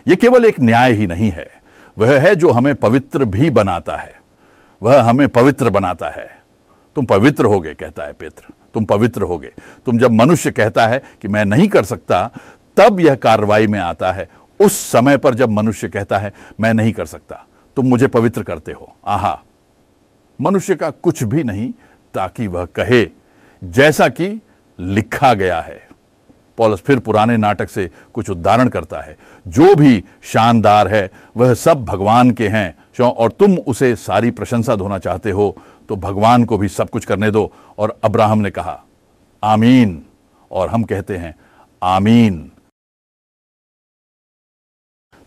यह 0.09 0.15
केवल 0.15 0.45
एक 0.45 0.61
न्याय 0.61 0.93
ही 0.93 1.07
नहीं 1.07 1.31
है। 1.31 1.51
वह 1.99 2.21
है 2.21 2.35
जो 2.35 2.51
हमें 2.51 2.75
पवित्र 2.75 3.25
भी 3.25 3.51
बनाता 3.51 3.97
है। 3.97 4.21
वह 4.83 5.03
हमें 5.03 5.29
पवित्र 5.29 5.71
बनाता 5.71 6.09
है। 6.09 6.43
तुम 6.97 7.05
पवित्र 7.05 7.45
हो 7.45 7.61
गए, 7.61 7.75
कहता 7.75 8.03
है 8.03 8.13
पेत्र। 8.13 8.53
तुम 8.75 8.85
पवित्र 8.85 9.23
हो 9.23 9.39
गए। 9.39 9.53
तुम 9.87 9.99
जब 9.99 10.11
मनुष्य 10.11 10.51
कहता 10.51 10.87
है 10.87 11.03
कि 11.23 11.29
मैं 11.29 11.45
नहीं 11.45 11.69
कर 11.69 11.85
सकता, 11.85 12.31
तब 12.77 13.01
यह 13.01 13.15
कार्रवाई 13.15 13.67
में 13.67 13.79
आता 13.79 14.13
है। 14.13 14.29
उस 14.61 14.73
समय 14.73 15.17
पर 15.17 15.35
जब 15.35 15.51
मनुष्य 15.51 15.89
कहता 15.89 16.19
है, 16.19 16.33
मैं 16.61 16.75
नहीं 16.75 16.93
कर 16.93 17.07
सकता, 17.07 17.47
तुम 17.77 17.87
मुझे 17.87 18.07
पवित्र 18.07 18.43
करते 18.43 18.73
हो। 18.73 18.97
आहा 19.07 19.43
मनुष्य 20.41 20.75
का 20.75 20.91
कुछ 20.91 21.23
भी 21.23 21.45
नहीं 21.45 21.73
ताकि 22.15 22.47
वह 22.47 22.65
कहे, 22.67 23.07
जैसा 23.65 24.09
कि 24.09 24.41
लिखा 24.79 25.35
गया 25.35 25.61
है। 25.61 25.89
पॉलस 26.59 26.81
फिर 26.81 26.99
पुराने 26.99 27.37
नाटक 27.37 27.71
से 27.71 27.91
कुछ 28.15 28.31
उदाहरण 28.31 28.69
करता 28.69 29.01
है। 29.01 29.17
जो 29.49 29.75
भी 29.75 30.05
शानदार 30.23 30.89
है, 30.89 31.11
वह 31.37 31.55
सब 31.55 31.85
भगवान 31.85 32.31
के 32.31 32.49
हैं। 32.49 32.77
क्यों? 32.95 33.13
और 33.13 33.33
तुम 33.33 33.59
उसे 33.59 33.97
सारी 33.97 34.31
प्रशंसा 34.31 34.77
धोना 34.77 34.99
चाहते 34.99 35.31
हो 35.31 35.57
तो 35.89 35.97
भगवान 35.97 36.45
को 36.45 36.59
भी 36.59 36.69
सब 36.69 36.91
कुछ 36.91 37.05
करने 37.05 37.31
दो। 37.31 37.53
और 37.79 37.99
अब्राहम 38.05 38.39
ने 38.39 38.51
कहा, 38.51 38.85
आमीन। 39.45 40.07
और 40.51 40.69
हम 40.69 40.83
कहते 40.83 41.17
हैं, 41.17 41.35
आमीन। 41.83 42.51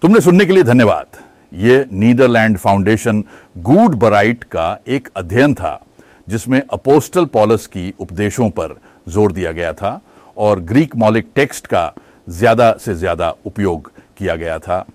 तुमने 0.01 0.21
सुनने 0.21 0.45
के 0.45 0.53
लिए 0.53 0.63
धन्यवाद। 0.63 1.22
ये 1.53 1.85
नीदरलैंड 1.93 2.57
फाउंडेशन 2.57 3.23
गुड 3.59 3.95
बराइट 3.95 4.43
का 4.45 4.77
एक 4.87 5.09
अध्ययन 5.15 5.53
था, 5.53 5.79
जिसमें 6.27 6.61
अपोस्टल 6.63 7.25
पॉलस 7.27 7.67
की 7.67 7.93
उपदेशों 7.99 8.49
पर 8.51 8.75
ज़ोर 9.07 9.31
दिया 9.31 9.51
गया 9.51 9.73
था 9.73 9.99
और 10.37 10.59
ग्रीक 10.61 10.95
मौलिक 10.95 11.27
टेक्स्ट 11.35 11.67
का 11.67 11.93
ज़्यादा 12.29 12.71
से 12.79 12.95
ज़्यादा 12.95 13.29
उपयोग 13.45 13.91
किया 14.17 14.35
गया 14.35 14.57
था, 14.59 14.85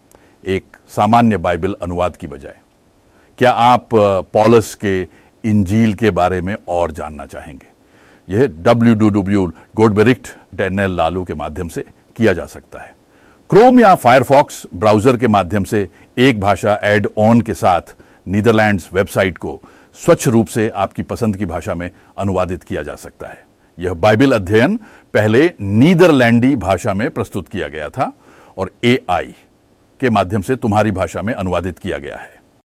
एक 0.44 0.76
सामान्य 0.88 1.36
बाइबल 1.38 1.76
अनुवाद 1.82 2.16
की 2.16 2.26
बजाय। 2.26 2.56
क्या 3.38 3.50
आप 3.52 3.88
पॉलस 4.34 4.74
के 4.76 5.00
इंजील 5.44 5.94
के 5.94 6.10
बारे 6.12 6.40
में 6.40 6.56
और 6.68 6.92
जानना 6.92 7.26
चाहेंगे? 7.26 7.66
यह 8.28 8.46
डब्ल्यू 8.62 8.94
डू 8.94 9.08
डब्ल्यू 9.10 9.46
गोडबेरिक्ट 9.76 10.28
डेनल 10.56 10.96
लालू 10.96 11.24
के 11.24 11.34
माध्यम 11.36 11.68
से 11.68 11.84
किया 12.16 12.32
जा 12.32 12.46
सकता 12.46 12.80
है। 12.80 12.96
क्रोम 13.50 13.78
या 13.80 13.94
फायरफॉक्स 13.94 14.62
ब्राउज़र 14.74 15.16
के 15.16 15.28
माध्यम 15.28 15.64
से 15.64 15.88
एक 16.18 16.40
भाषा 16.40 16.74
एड 16.84 17.06
ऑन 17.18 17.40
के 17.40 17.54
साथ 17.54 17.94
नीदरलैंड्स 18.26 18.88
वेबसाइट 18.92 19.38
को 19.38 19.60
स्वच्छ 19.98 20.28
रूप 20.28 20.46
से 20.46 20.68
आपकी 20.68 21.02
पसंद 21.02 21.36
की 21.36 21.46
भाषा 21.46 21.74
में 21.74 21.90
अनुवादित 22.18 22.62
किया 22.62 22.82
जा 22.82 22.94
सकता 22.94 23.28
है। 23.28 23.44
यह 23.78 23.94
बाइबल 23.94 24.32
अध्ययन 24.32 24.76
पहले 25.14 25.50
नीदरलैंडी 25.60 26.54
भाषा 26.56 26.94
में 26.94 27.10
प्रस्तुत 27.10 27.48
किया 27.48 27.68
गया 27.68 27.88
था 27.88 28.12
और 28.58 28.70
एआई 28.84 29.34
के 30.00 30.10
माध्यम 30.10 30.40
से 30.40 30.56
तुम्हारी 30.56 30.90
भाषा 30.90 31.22
में 31.22 31.34
अनुवादित 31.34 31.78
किया 31.78 31.98
गया 31.98 32.16
है। 32.16 32.37